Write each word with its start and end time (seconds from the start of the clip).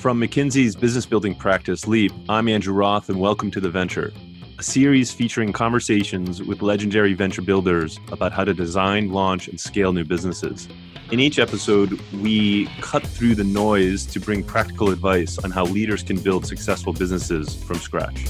From 0.00 0.18
McKinsey's 0.18 0.74
business 0.74 1.04
building 1.04 1.34
practice, 1.34 1.86
Leap, 1.86 2.10
I'm 2.26 2.48
Andrew 2.48 2.72
Roth, 2.72 3.10
and 3.10 3.20
welcome 3.20 3.50
to 3.50 3.60
The 3.60 3.68
Venture, 3.68 4.14
a 4.58 4.62
series 4.62 5.12
featuring 5.12 5.52
conversations 5.52 6.42
with 6.42 6.62
legendary 6.62 7.12
venture 7.12 7.42
builders 7.42 8.00
about 8.10 8.32
how 8.32 8.44
to 8.44 8.54
design, 8.54 9.12
launch, 9.12 9.48
and 9.48 9.60
scale 9.60 9.92
new 9.92 10.06
businesses. 10.06 10.68
In 11.10 11.20
each 11.20 11.38
episode, 11.38 12.00
we 12.22 12.64
cut 12.80 13.06
through 13.06 13.34
the 13.34 13.44
noise 13.44 14.06
to 14.06 14.18
bring 14.18 14.42
practical 14.42 14.88
advice 14.88 15.36
on 15.36 15.50
how 15.50 15.66
leaders 15.66 16.02
can 16.02 16.18
build 16.18 16.46
successful 16.46 16.94
businesses 16.94 17.62
from 17.62 17.76
scratch. 17.76 18.24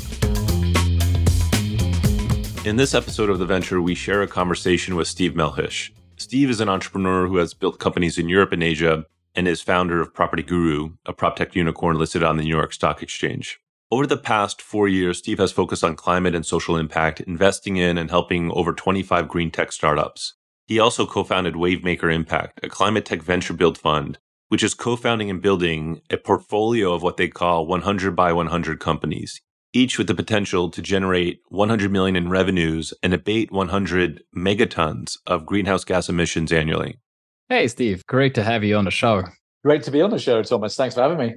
In 2.66 2.75
this 2.75 2.95
episode 2.95 3.30
of 3.30 3.39
The 3.39 3.46
Venture, 3.46 3.80
we 3.80 3.95
share 3.95 4.23
a 4.23 4.27
conversation 4.27 4.96
with 4.96 5.07
Steve 5.07 5.34
Melhuish. 5.34 5.93
Steve 6.16 6.50
is 6.50 6.61
an 6.61 6.68
entrepreneur 6.68 7.29
who 7.29 7.37
has 7.37 7.55
built 7.55 7.79
companies 7.79 8.18
in 8.18 8.29
Europe 8.29 8.50
and 8.50 8.64
Asia 8.64 9.07
and 9.35 9.49
is 9.49 9.62
founder 9.62 10.00
of 10.00 10.13
PropertyGuru, 10.14 10.96
a 11.07 11.13
prop 11.13 11.36
tech 11.36 11.54
unicorn 11.54 11.99
listed 11.99 12.23
on 12.23 12.36
the 12.36 12.43
New 12.43 12.57
York 12.57 12.73
Stock 12.73 13.03
Exchange. 13.03 13.61
Over 13.93 14.07
the 14.07 14.17
past 14.17 14.63
four 14.63 14.87
years, 14.87 15.18
Steve 15.18 15.39
has 15.39 15.50
focused 15.50 15.82
on 15.82 15.96
climate 15.96 16.35
and 16.35 16.46
social 16.46 16.77
impact, 16.77 17.21
investing 17.23 17.77
in 17.77 17.99
and 17.99 18.09
helping 18.09 18.51
over 18.53 18.73
25 18.73 19.27
green 19.27 19.51
tech 19.51 19.73
startups. 19.73 20.35
He 20.67 20.79
also 20.79 21.07
co 21.07 21.25
founded 21.25 21.54
Wavemaker 21.54 22.14
Impact, 22.14 22.61
a 22.63 22.68
climate 22.68 23.04
tech 23.04 23.23
venture 23.23 23.53
build 23.53 23.77
fund, 23.77 24.18
which 24.46 24.63
is 24.63 24.75
co 24.75 24.95
founding 24.95 25.29
and 25.29 25.43
building 25.43 26.03
a 26.11 26.17
portfolio 26.17 26.93
of 26.93 27.03
what 27.03 27.17
they 27.17 27.26
call 27.26 27.67
100 27.67 28.15
by 28.15 28.32
100 28.32 28.79
companies, 28.79 29.40
each 29.73 29.99
with 29.99 30.07
the 30.07 30.15
potential 30.15 30.71
to 30.71 30.81
generate 30.81 31.40
100 31.49 31.90
million 31.90 32.15
in 32.15 32.28
revenues 32.28 32.95
and 33.03 33.12
abate 33.12 33.51
100 33.51 34.23
megatons 34.37 35.17
of 35.27 35.47
greenhouse 35.47 35.83
gas 35.83 36.09
emissions 36.09 36.53
annually. 36.53 37.01
Hey, 37.50 37.67
Steve. 37.67 38.06
Great 38.06 38.36
to 38.36 38.45
have 38.45 38.62
you 38.62 38.77
on 38.77 38.84
the 38.84 38.92
show. 38.92 39.25
Great 39.64 39.83
to 39.83 39.91
be 39.91 40.00
on 40.00 40.11
the 40.11 40.20
show, 40.20 40.41
Tomas. 40.41 40.77
Thanks 40.77 40.95
for 40.95 41.00
having 41.00 41.19
me. 41.19 41.34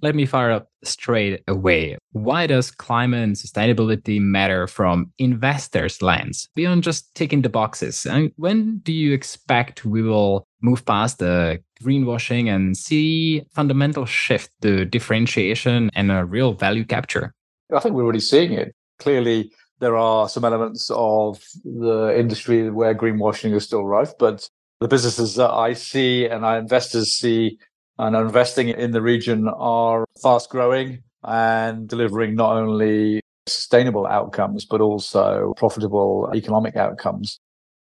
Let 0.00 0.14
me 0.14 0.24
fire 0.24 0.52
up 0.52 0.68
straight 0.84 1.42
away. 1.48 1.98
Why 2.12 2.46
does 2.46 2.70
climate 2.70 3.24
and 3.24 3.34
sustainability 3.34 4.20
matter 4.20 4.68
from 4.68 5.10
investors' 5.18 6.00
lens 6.00 6.48
beyond 6.54 6.84
just 6.84 7.12
ticking 7.16 7.42
the 7.42 7.48
boxes? 7.48 8.06
And 8.06 8.30
when 8.36 8.78
do 8.84 8.92
you 8.92 9.12
expect 9.12 9.84
we 9.84 10.02
will 10.02 10.46
move 10.62 10.84
past 10.86 11.18
the 11.18 11.60
greenwashing 11.82 12.46
and 12.46 12.76
see 12.76 13.42
fundamental 13.52 14.06
shift 14.06 14.52
to 14.62 14.84
differentiation 14.84 15.90
and 15.94 16.12
a 16.12 16.24
real 16.24 16.52
value 16.52 16.84
capture? 16.84 17.34
I 17.74 17.80
think 17.80 17.96
we're 17.96 18.04
already 18.04 18.20
seeing 18.20 18.52
it. 18.52 18.72
Clearly, 19.00 19.50
there 19.80 19.96
are 19.96 20.28
some 20.28 20.44
elements 20.44 20.92
of 20.94 21.42
the 21.64 22.14
industry 22.16 22.70
where 22.70 22.94
greenwashing 22.94 23.52
is 23.52 23.64
still 23.64 23.84
rife, 23.84 24.12
but 24.16 24.48
the 24.80 24.88
businesses 24.88 25.34
that 25.36 25.50
I 25.50 25.72
see 25.72 26.26
and 26.26 26.44
our 26.44 26.58
investors 26.58 27.12
see 27.12 27.58
and 27.98 28.14
are 28.14 28.24
investing 28.24 28.68
in 28.68 28.90
the 28.90 29.00
region 29.00 29.48
are 29.48 30.04
fast 30.22 30.50
growing 30.50 31.02
and 31.24 31.88
delivering 31.88 32.34
not 32.34 32.56
only 32.56 33.20
sustainable 33.46 34.06
outcomes, 34.06 34.64
but 34.64 34.80
also 34.80 35.54
profitable 35.56 36.30
economic 36.34 36.76
outcomes. 36.76 37.38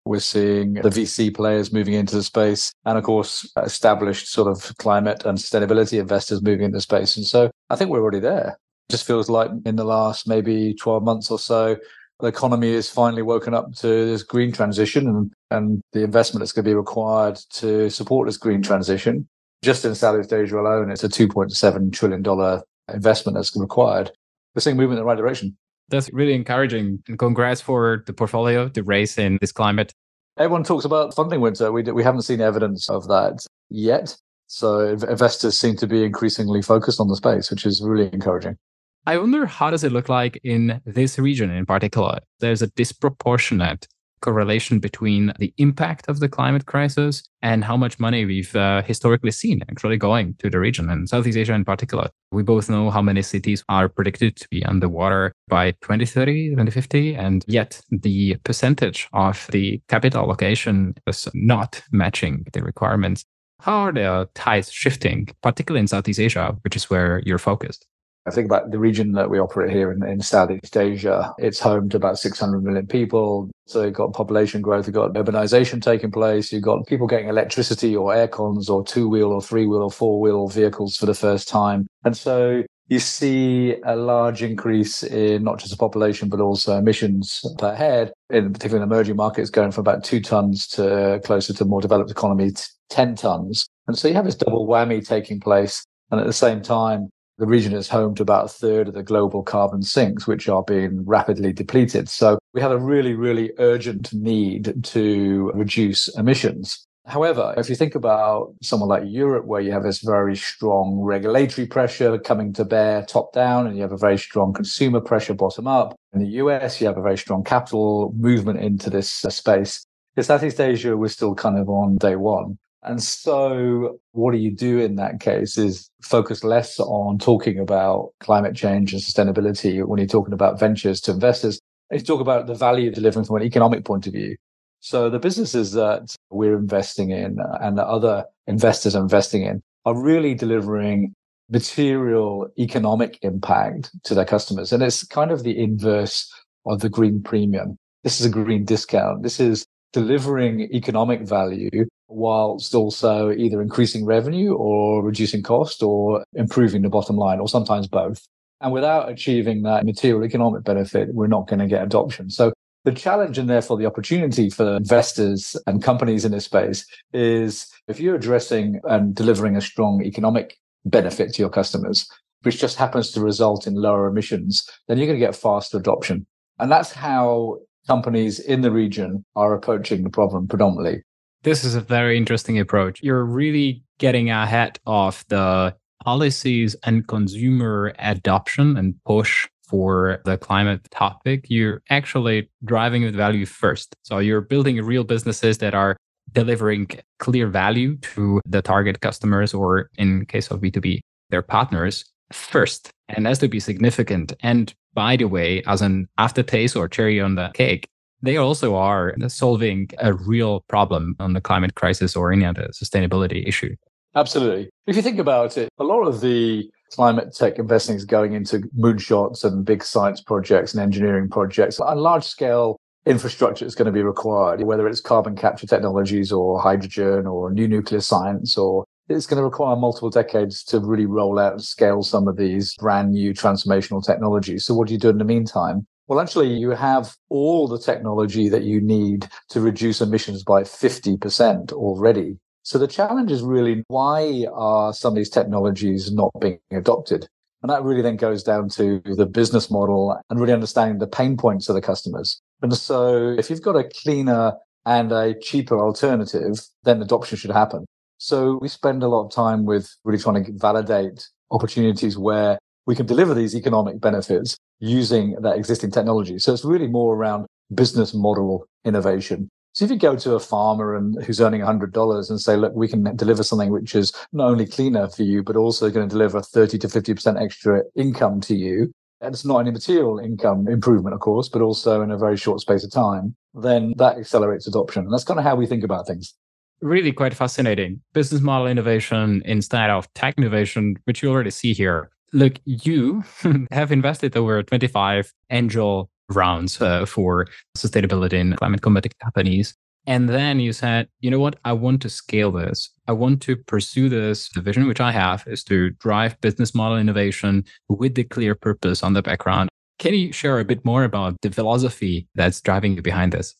We're 0.05 0.19
seeing 0.19 0.73
the 0.73 0.89
VC 0.89 1.33
players 1.33 1.71
moving 1.71 1.93
into 1.93 2.15
the 2.15 2.23
space 2.23 2.73
and, 2.85 2.97
of 2.97 3.05
course, 3.05 3.49
established 3.63 4.27
sort 4.27 4.49
of 4.49 4.75
climate 4.77 5.23
and 5.25 5.37
sustainability 5.37 5.99
investors 5.99 6.41
moving 6.41 6.65
into 6.65 6.77
the 6.77 6.81
space. 6.81 7.15
And 7.15 7.25
so 7.25 7.49
I 7.69 7.77
think 7.77 7.89
we're 7.89 8.01
already 8.01 8.19
there. 8.19 8.57
It 8.89 8.91
just 8.91 9.07
feels 9.07 9.29
like 9.29 9.49
in 9.65 9.77
the 9.77 9.85
last 9.85 10.27
maybe 10.27 10.73
12 10.73 11.03
months 11.03 11.31
or 11.31 11.39
so, 11.39 11.77
the 12.23 12.29
economy 12.29 12.69
is 12.69 12.89
finally 12.89 13.21
woken 13.21 13.53
up 13.53 13.75
to 13.75 13.87
this 14.05 14.23
green 14.23 14.53
transition 14.53 15.07
and, 15.07 15.33
and 15.51 15.81
the 15.91 16.05
investment 16.05 16.39
that's 16.39 16.53
going 16.53 16.63
to 16.63 16.69
be 16.69 16.73
required 16.73 17.35
to 17.49 17.89
support 17.89 18.29
this 18.29 18.37
green 18.37 18.61
transition. 18.61 19.27
Just 19.61 19.83
in 19.83 19.93
Southeast 19.93 20.31
Asia 20.31 20.57
alone, 20.57 20.89
it's 20.89 21.03
a 21.03 21.09
$2.7 21.09 21.91
trillion 21.91 22.61
investment 22.93 23.35
that's 23.35 23.53
required. 23.57 24.09
We're 24.55 24.61
seeing 24.61 24.77
movement 24.77 24.99
in 24.99 25.03
the 25.03 25.05
right 25.05 25.17
direction. 25.17 25.57
That's 25.89 26.09
really 26.13 26.33
encouraging. 26.33 27.03
And 27.09 27.19
congrats 27.19 27.59
for 27.59 28.05
the 28.07 28.13
portfolio, 28.13 28.69
the 28.69 28.83
race 28.83 29.17
in 29.17 29.37
this 29.41 29.51
climate. 29.51 29.93
Everyone 30.37 30.63
talks 30.63 30.85
about 30.85 31.13
funding 31.13 31.41
winter. 31.41 31.73
We, 31.73 31.83
we 31.83 32.03
haven't 32.03 32.21
seen 32.21 32.39
evidence 32.39 32.89
of 32.89 33.05
that 33.09 33.45
yet. 33.69 34.15
So 34.47 34.87
investors 34.87 35.59
seem 35.59 35.75
to 35.75 35.87
be 35.87 36.05
increasingly 36.05 36.61
focused 36.61 37.01
on 37.01 37.09
the 37.09 37.17
space, 37.17 37.51
which 37.51 37.65
is 37.65 37.81
really 37.83 38.09
encouraging. 38.13 38.55
I 39.05 39.17
wonder 39.17 39.45
how 39.45 39.69
does 39.69 39.83
it 39.83 39.91
look 39.91 40.07
like 40.07 40.39
in 40.45 40.81
this 40.85 41.19
region 41.19 41.51
in 41.51 41.65
particular? 41.65 42.19
There's 42.39 42.61
a 42.61 42.67
disproportionate 42.67 43.85
correlation 44.21 44.79
between 44.79 45.33
the 45.39 45.53
impact 45.57 46.07
of 46.07 46.21
the 46.21 46.29
climate 46.29 46.65
crisis 46.67 47.21
and 47.41 47.65
how 47.65 47.75
much 47.75 47.99
money 47.99 48.23
we've 48.23 48.55
uh, 48.55 48.81
historically 48.81 49.31
seen 49.31 49.61
actually 49.69 49.97
going 49.97 50.35
to 50.35 50.49
the 50.49 50.57
region 50.57 50.89
and 50.89 51.09
Southeast 51.09 51.37
Asia 51.37 51.53
in 51.53 51.65
particular. 51.65 52.09
We 52.31 52.43
both 52.43 52.69
know 52.69 52.89
how 52.89 53.01
many 53.01 53.21
cities 53.21 53.61
are 53.67 53.89
predicted 53.89 54.37
to 54.37 54.47
be 54.47 54.63
underwater 54.63 55.33
by 55.49 55.71
2030, 55.71 56.51
2050, 56.51 57.15
and 57.15 57.43
yet 57.45 57.81
the 57.91 58.37
percentage 58.45 59.09
of 59.11 59.47
the 59.51 59.81
capital 59.89 60.23
allocation 60.23 60.95
is 61.07 61.27
not 61.33 61.83
matching 61.91 62.45
the 62.53 62.63
requirements. 62.63 63.25
How 63.59 63.79
are 63.79 63.91
the 63.91 64.29
tides 64.33 64.71
shifting, 64.71 65.27
particularly 65.41 65.81
in 65.81 65.87
Southeast 65.87 66.21
Asia, 66.21 66.55
which 66.61 66.77
is 66.77 66.89
where 66.89 67.21
you're 67.25 67.37
focused? 67.37 67.85
I 68.25 68.31
think 68.31 68.45
about 68.45 68.71
the 68.71 68.79
region 68.79 69.11
that 69.13 69.29
we 69.29 69.39
operate 69.39 69.71
here 69.71 69.91
in, 69.91 70.01
in 70.07 70.21
Southeast 70.21 70.77
Asia. 70.77 71.33
It's 71.37 71.59
home 71.59 71.89
to 71.89 71.97
about 71.97 72.17
600 72.17 72.63
million 72.63 72.87
people. 72.87 73.51
So 73.65 73.83
you've 73.83 73.93
got 73.93 74.13
population 74.13 74.61
growth, 74.61 74.87
you've 74.87 74.93
got 74.93 75.13
urbanization 75.13 75.81
taking 75.81 76.11
place, 76.11 76.51
you've 76.51 76.63
got 76.63 76.87
people 76.87 77.07
getting 77.07 77.27
electricity 77.27 77.95
or 77.95 78.13
air 78.13 78.27
cons 78.27 78.69
or 78.69 78.83
two 78.83 79.09
wheel 79.09 79.31
or 79.31 79.41
three 79.41 79.65
wheel 79.65 79.81
or 79.81 79.91
four 79.91 80.21
wheel 80.21 80.47
vehicles 80.47 80.95
for 80.95 81.05
the 81.05 81.13
first 81.13 81.49
time. 81.49 81.87
And 82.05 82.15
so 82.15 82.63
you 82.87 82.99
see 82.99 83.75
a 83.85 83.95
large 83.95 84.41
increase 84.41 85.03
in 85.03 85.43
not 85.43 85.59
just 85.59 85.71
the 85.71 85.77
population, 85.77 86.29
but 86.29 86.39
also 86.39 86.77
emissions 86.77 87.41
per 87.57 87.73
head, 87.73 88.11
in 88.29 88.53
particularly 88.53 88.85
in 88.85 88.91
emerging 88.91 89.15
markets, 89.15 89.49
going 89.49 89.71
from 89.71 89.81
about 89.81 90.03
two 90.03 90.21
tons 90.21 90.67
to 90.67 91.19
closer 91.25 91.53
to 91.53 91.65
more 91.65 91.81
developed 91.81 92.11
economies, 92.11 92.73
10 92.89 93.15
tons. 93.15 93.67
And 93.87 93.97
so 93.97 94.07
you 94.07 94.13
have 94.13 94.25
this 94.25 94.35
double 94.35 94.67
whammy 94.67 95.05
taking 95.05 95.39
place. 95.39 95.83
And 96.11 96.21
at 96.21 96.27
the 96.27 96.33
same 96.33 96.61
time, 96.61 97.09
the 97.37 97.47
region 97.47 97.73
is 97.73 97.89
home 97.89 98.15
to 98.15 98.23
about 98.23 98.45
a 98.45 98.49
third 98.49 98.87
of 98.87 98.93
the 98.93 99.03
global 99.03 99.43
carbon 99.43 99.81
sinks, 99.81 100.27
which 100.27 100.47
are 100.47 100.63
being 100.63 101.03
rapidly 101.05 101.51
depleted. 101.51 102.09
So 102.09 102.37
we 102.53 102.61
have 102.61 102.71
a 102.71 102.77
really, 102.77 103.13
really 103.13 103.51
urgent 103.57 104.13
need 104.13 104.83
to 104.83 105.51
reduce 105.55 106.07
emissions. 106.17 106.85
However, 107.05 107.53
if 107.57 107.69
you 107.69 107.75
think 107.75 107.95
about 107.95 108.53
somewhere 108.61 108.87
like 108.87 109.03
Europe, 109.05 109.45
where 109.45 109.59
you 109.59 109.73
have 109.73 109.83
this 109.83 109.99
very 109.99 110.37
strong 110.37 110.99
regulatory 111.01 111.67
pressure 111.67 112.17
coming 112.17 112.53
to 112.53 112.63
bear 112.63 113.03
top 113.03 113.33
down, 113.33 113.67
and 113.67 113.75
you 113.75 113.81
have 113.81 113.91
a 113.91 113.97
very 113.97 114.17
strong 114.17 114.53
consumer 114.53 115.01
pressure 115.01 115.33
bottom 115.33 115.67
up, 115.67 115.95
in 116.13 116.21
the 116.21 116.29
US, 116.37 116.79
you 116.79 116.87
have 116.87 116.97
a 116.97 117.01
very 117.01 117.17
strong 117.17 117.43
capital 117.43 118.13
movement 118.15 118.59
into 118.59 118.89
this 118.89 119.09
space. 119.09 119.83
In 120.15 120.23
Southeast 120.23 120.61
Asia, 120.61 120.95
we're 120.95 121.07
still 121.09 121.35
kind 121.35 121.57
of 121.57 121.67
on 121.67 121.97
day 121.97 122.15
one. 122.15 122.57
And 122.85 123.01
so, 123.01 123.99
what 124.11 124.33
do 124.33 124.37
you 124.37 124.51
do 124.51 124.79
in 124.79 124.95
that 124.97 125.19
case 125.21 125.57
is 125.57 125.89
focus 126.01 126.43
less 126.43 126.79
on 126.79 127.17
talking 127.17 127.57
about 127.57 128.09
climate 128.19 128.55
change 128.55 128.93
and 128.93 129.01
sustainability 129.01 129.85
when 129.85 129.99
you're 129.99 130.07
talking 130.07 130.33
about 130.33 130.59
ventures 130.59 130.99
to 131.01 131.11
investors. 131.11 131.59
You 131.91 131.99
talk 131.99 132.19
about 132.19 132.47
the 132.47 132.55
value 132.55 132.89
of 132.89 132.95
delivering 132.95 133.25
from 133.25 133.37
an 133.37 133.43
economic 133.43 133.85
point 133.85 134.07
of 134.07 134.13
view. 134.13 134.35
So, 134.81 135.09
the 135.09 135.19
businesses 135.19 135.71
that 135.73 136.13
we're 136.29 136.57
investing 136.57 137.11
in 137.11 137.39
uh, 137.39 137.57
and 137.61 137.77
that 137.77 137.87
other 137.87 138.25
investors 138.47 138.95
are 138.95 139.01
investing 139.01 139.43
in 139.43 139.61
are 139.85 139.97
really 139.97 140.35
delivering 140.35 141.13
material 141.49 142.47
economic 142.59 143.17
impact 143.21 143.91
to 144.03 144.13
their 144.13 144.25
customers. 144.25 144.73
And 144.73 144.83
it's 144.83 145.05
kind 145.05 145.31
of 145.31 145.43
the 145.43 145.57
inverse 145.57 146.29
of 146.65 146.81
the 146.81 146.89
green 146.89 147.21
premium. 147.21 147.77
This 148.03 148.19
is 148.19 148.25
a 148.25 148.29
green 148.29 148.65
discount. 148.65 149.23
This 149.23 149.39
is 149.39 149.65
delivering 149.93 150.61
economic 150.73 151.21
value 151.21 151.85
whilst 152.13 152.73
also 152.75 153.31
either 153.31 153.61
increasing 153.61 154.05
revenue 154.05 154.53
or 154.53 155.03
reducing 155.03 155.43
cost 155.43 155.83
or 155.83 156.23
improving 156.33 156.81
the 156.81 156.89
bottom 156.89 157.15
line, 157.15 157.39
or 157.39 157.47
sometimes 157.47 157.87
both. 157.87 158.25
And 158.61 158.71
without 158.71 159.09
achieving 159.09 159.63
that 159.63 159.85
material 159.85 160.23
economic 160.23 160.63
benefit, 160.63 161.09
we're 161.13 161.27
not 161.27 161.47
going 161.47 161.59
to 161.59 161.67
get 161.67 161.83
adoption. 161.83 162.29
So 162.29 162.53
the 162.85 162.91
challenge 162.91 163.37
and 163.37 163.49
therefore 163.49 163.77
the 163.77 163.85
opportunity 163.85 164.49
for 164.49 164.75
investors 164.75 165.55
and 165.67 165.83
companies 165.83 166.25
in 166.25 166.31
this 166.31 166.45
space 166.45 166.85
is 167.13 167.67
if 167.87 167.99
you're 167.99 168.15
addressing 168.15 168.79
and 168.85 169.15
delivering 169.15 169.55
a 169.55 169.61
strong 169.61 170.01
economic 170.03 170.57
benefit 170.85 171.33
to 171.33 171.41
your 171.41 171.49
customers, 171.49 172.07
which 172.43 172.59
just 172.59 172.77
happens 172.77 173.11
to 173.11 173.21
result 173.21 173.67
in 173.67 173.73
lower 173.75 174.07
emissions, 174.07 174.69
then 174.87 174.97
you're 174.97 175.07
going 175.07 175.19
to 175.19 175.25
get 175.25 175.35
faster 175.35 175.77
adoption. 175.77 176.25
And 176.59 176.71
that's 176.71 176.91
how 176.91 177.59
companies 177.87 178.39
in 178.39 178.61
the 178.61 178.71
region 178.71 179.25
are 179.35 179.53
approaching 179.53 180.03
the 180.03 180.09
problem 180.09 180.47
predominantly. 180.47 181.03
This 181.43 181.65
is 181.65 181.75
a 181.75 181.81
very 181.81 182.15
interesting 182.15 182.57
approach. 182.57 183.03
You're 183.03 183.25
really 183.25 183.83
getting 183.99 184.29
ahead 184.29 184.79
of 184.85 185.25
the 185.27 185.75
policies 186.01 186.73
and 186.85 187.05
consumer 187.05 187.93
adoption 187.99 188.77
and 188.77 188.95
push 189.03 189.49
for 189.67 190.21
the 190.23 190.37
climate 190.37 190.87
topic. 190.91 191.45
You're 191.49 191.81
actually 191.89 192.49
driving 192.63 193.03
with 193.03 193.13
value 193.13 193.45
first. 193.45 193.93
So 194.03 194.19
you're 194.19 194.39
building 194.39 194.81
real 194.85 195.03
businesses 195.03 195.57
that 195.57 195.73
are 195.73 195.97
delivering 196.31 196.87
clear 197.19 197.47
value 197.47 197.97
to 197.97 198.39
the 198.45 198.61
target 198.61 199.01
customers 199.01 199.53
or 199.53 199.89
in 199.97 200.25
case 200.25 200.49
of 200.49 200.61
B2B 200.61 201.01
their 201.29 201.41
partners 201.41 202.05
first 202.31 202.89
and 203.09 203.27
has 203.27 203.39
to 203.39 203.49
be 203.49 203.59
significant. 203.59 204.31
And 204.41 204.73
by 204.93 205.17
the 205.17 205.25
way, 205.25 205.61
as 205.67 205.81
an 205.81 206.07
aftertaste 206.17 206.77
or 206.77 206.87
cherry 206.87 207.19
on 207.19 207.35
the 207.35 207.51
cake, 207.53 207.85
they 208.23 208.37
also 208.37 208.75
are 208.75 209.13
solving 209.27 209.89
a 209.99 210.13
real 210.13 210.61
problem 210.69 211.15
on 211.19 211.33
the 211.33 211.41
climate 211.41 211.75
crisis 211.75 212.15
or 212.15 212.31
any 212.31 212.45
other 212.45 212.69
sustainability 212.73 213.47
issue. 213.47 213.75
Absolutely. 214.15 214.69
If 214.87 214.95
you 214.95 215.01
think 215.01 215.19
about 215.19 215.57
it, 215.57 215.69
a 215.77 215.83
lot 215.83 216.03
of 216.03 216.21
the 216.21 216.69
climate 216.91 217.35
tech 217.35 217.59
investing 217.59 217.95
is 217.95 218.05
going 218.05 218.33
into 218.33 218.59
moonshots 218.77 219.43
and 219.43 219.65
big 219.65 219.83
science 219.83 220.21
projects 220.21 220.73
and 220.73 220.81
engineering 220.81 221.29
projects. 221.29 221.79
A 221.79 221.95
large 221.95 222.23
scale 222.23 222.77
infrastructure 223.05 223.65
is 223.65 223.75
going 223.75 223.87
to 223.87 223.91
be 223.91 224.03
required, 224.03 224.61
whether 224.63 224.87
it's 224.87 225.01
carbon 225.01 225.35
capture 225.35 225.67
technologies 225.67 226.31
or 226.31 226.61
hydrogen 226.61 227.27
or 227.27 227.51
new 227.51 227.67
nuclear 227.67 227.99
science, 227.99 228.57
or 228.57 228.85
it's 229.09 229.25
going 229.25 229.37
to 229.37 229.43
require 229.43 229.75
multiple 229.75 230.09
decades 230.09 230.63
to 230.63 230.79
really 230.79 231.05
roll 231.05 231.37
out 231.39 231.53
and 231.53 231.63
scale 231.63 232.03
some 232.03 232.27
of 232.27 232.37
these 232.37 232.75
brand 232.75 233.11
new 233.11 233.33
transformational 233.33 234.05
technologies. 234.05 234.63
So 234.63 234.73
what 234.75 234.87
do 234.87 234.93
you 234.93 234.99
do 234.99 235.09
in 235.09 235.17
the 235.17 235.25
meantime? 235.25 235.85
Well, 236.07 236.19
actually, 236.19 236.53
you 236.53 236.71
have 236.71 237.15
all 237.29 237.67
the 237.67 237.79
technology 237.79 238.49
that 238.49 238.63
you 238.63 238.81
need 238.81 239.29
to 239.49 239.61
reduce 239.61 240.01
emissions 240.01 240.43
by 240.43 240.63
50% 240.63 241.71
already. 241.71 242.37
So 242.63 242.77
the 242.77 242.87
challenge 242.87 243.31
is 243.31 243.41
really 243.41 243.83
why 243.87 244.45
are 244.53 244.93
some 244.93 245.13
of 245.13 245.15
these 245.15 245.29
technologies 245.29 246.11
not 246.11 246.31
being 246.39 246.59
adopted? 246.71 247.27
And 247.61 247.69
that 247.69 247.83
really 247.83 248.01
then 248.01 248.17
goes 248.17 248.43
down 248.43 248.67
to 248.69 249.01
the 249.05 249.25
business 249.25 249.71
model 249.71 250.19
and 250.29 250.39
really 250.39 250.51
understanding 250.51 250.99
the 250.99 251.07
pain 251.07 251.37
points 251.37 251.69
of 251.69 251.75
the 251.75 251.81
customers. 251.81 252.41
And 252.61 252.73
so 252.75 253.35
if 253.37 253.49
you've 253.49 253.61
got 253.61 253.77
a 253.77 253.89
cleaner 254.03 254.53
and 254.85 255.11
a 255.13 255.33
cheaper 255.39 255.79
alternative, 255.79 256.59
then 256.83 257.01
adoption 257.01 257.37
should 257.37 257.51
happen. 257.51 257.85
So 258.17 258.59
we 258.61 258.67
spend 258.67 259.03
a 259.03 259.07
lot 259.07 259.25
of 259.25 259.31
time 259.31 259.63
with 259.63 259.89
really 260.03 260.19
trying 260.19 260.43
to 260.43 260.51
validate 260.55 261.29
opportunities 261.51 262.17
where 262.17 262.57
we 262.85 262.95
can 262.95 263.05
deliver 263.05 263.33
these 263.33 263.55
economic 263.55 263.99
benefits 263.99 264.57
using 264.79 265.35
that 265.41 265.57
existing 265.57 265.91
technology. 265.91 266.39
So 266.39 266.53
it's 266.53 266.65
really 266.65 266.87
more 266.87 267.15
around 267.15 267.45
business 267.73 268.13
model 268.13 268.65
innovation. 268.83 269.49
So 269.73 269.85
if 269.85 269.91
you 269.91 269.97
go 269.97 270.15
to 270.15 270.35
a 270.35 270.39
farmer 270.39 270.95
and 270.95 271.23
who's 271.23 271.41
earning 271.41 271.61
$100 271.61 272.29
and 272.29 272.39
say, 272.39 272.55
look, 272.55 272.73
we 272.75 272.87
can 272.87 273.15
deliver 273.15 273.41
something 273.41 273.71
which 273.71 273.95
is 273.95 274.11
not 274.31 274.49
only 274.49 274.67
cleaner 274.67 275.09
for 275.09 275.23
you, 275.23 275.41
but 275.41 275.55
also 275.55 275.89
going 275.89 276.07
to 276.07 276.13
deliver 276.13 276.41
30 276.41 276.77
to 276.77 276.87
50% 276.87 277.41
extra 277.41 277.81
income 277.95 278.39
to 278.41 278.55
you, 278.55 278.91
and 279.19 279.33
it's 279.33 279.45
not 279.45 279.57
only 279.57 279.71
material 279.71 280.19
income 280.19 280.67
improvement, 280.67 281.15
of 281.15 281.21
course, 281.21 281.49
but 281.49 281.61
also 281.61 282.01
in 282.01 282.11
a 282.11 282.17
very 282.17 282.37
short 282.37 282.59
space 282.59 282.83
of 282.83 282.91
time, 282.91 283.35
then 283.55 283.93
that 283.97 284.17
accelerates 284.17 284.67
adoption. 284.67 285.05
And 285.05 285.13
that's 285.13 285.23
kind 285.23 285.39
of 285.39 285.45
how 285.45 285.55
we 285.55 285.65
think 285.65 285.83
about 285.83 286.05
things. 286.05 286.35
Really 286.81 287.13
quite 287.13 287.33
fascinating. 287.33 288.01
Business 288.13 288.41
model 288.41 288.67
innovation 288.67 289.41
instead 289.45 289.89
of 289.89 290.13
tech 290.13 290.35
innovation, 290.37 290.97
which 291.05 291.23
you 291.23 291.31
already 291.31 291.51
see 291.51 291.73
here. 291.73 292.11
Look, 292.33 292.59
you 292.65 293.23
have 293.71 293.91
invested 293.91 294.35
over 294.35 294.61
25 294.63 295.31
angel 295.51 296.09
rounds 296.29 296.81
uh, 296.81 297.05
for 297.05 297.47
sustainability 297.77 298.41
and 298.41 298.57
climate 298.57 298.81
combating 298.81 299.11
companies. 299.21 299.75
And 300.05 300.27
then 300.27 300.59
you 300.59 300.73
said, 300.73 301.07
you 301.21 301.31
know 301.31 301.39
what? 301.39 301.59
I 301.63 301.73
want 301.73 302.01
to 302.01 302.09
scale 302.09 302.51
this. 302.51 302.89
I 303.07 303.13
want 303.13 303.41
to 303.43 303.55
pursue 303.55 304.09
this. 304.09 304.49
The 304.49 304.61
vision 304.61 304.87
which 304.87 304.99
I 304.99 305.11
have 305.11 305.43
is 305.47 305.63
to 305.65 305.91
drive 305.91 306.41
business 306.41 306.75
model 306.75 306.97
innovation 306.97 307.63
with 307.87 308.15
the 308.15 308.23
clear 308.23 308.55
purpose 308.55 309.03
on 309.03 309.13
the 309.13 309.21
background. 309.21 309.69
Can 309.99 310.13
you 310.15 310.33
share 310.33 310.59
a 310.59 310.65
bit 310.65 310.83
more 310.83 311.03
about 311.03 311.35
the 311.41 311.51
philosophy 311.51 312.27
that's 312.35 312.59
driving 312.59 312.95
you 312.95 313.01
behind 313.01 313.31
this? 313.31 313.55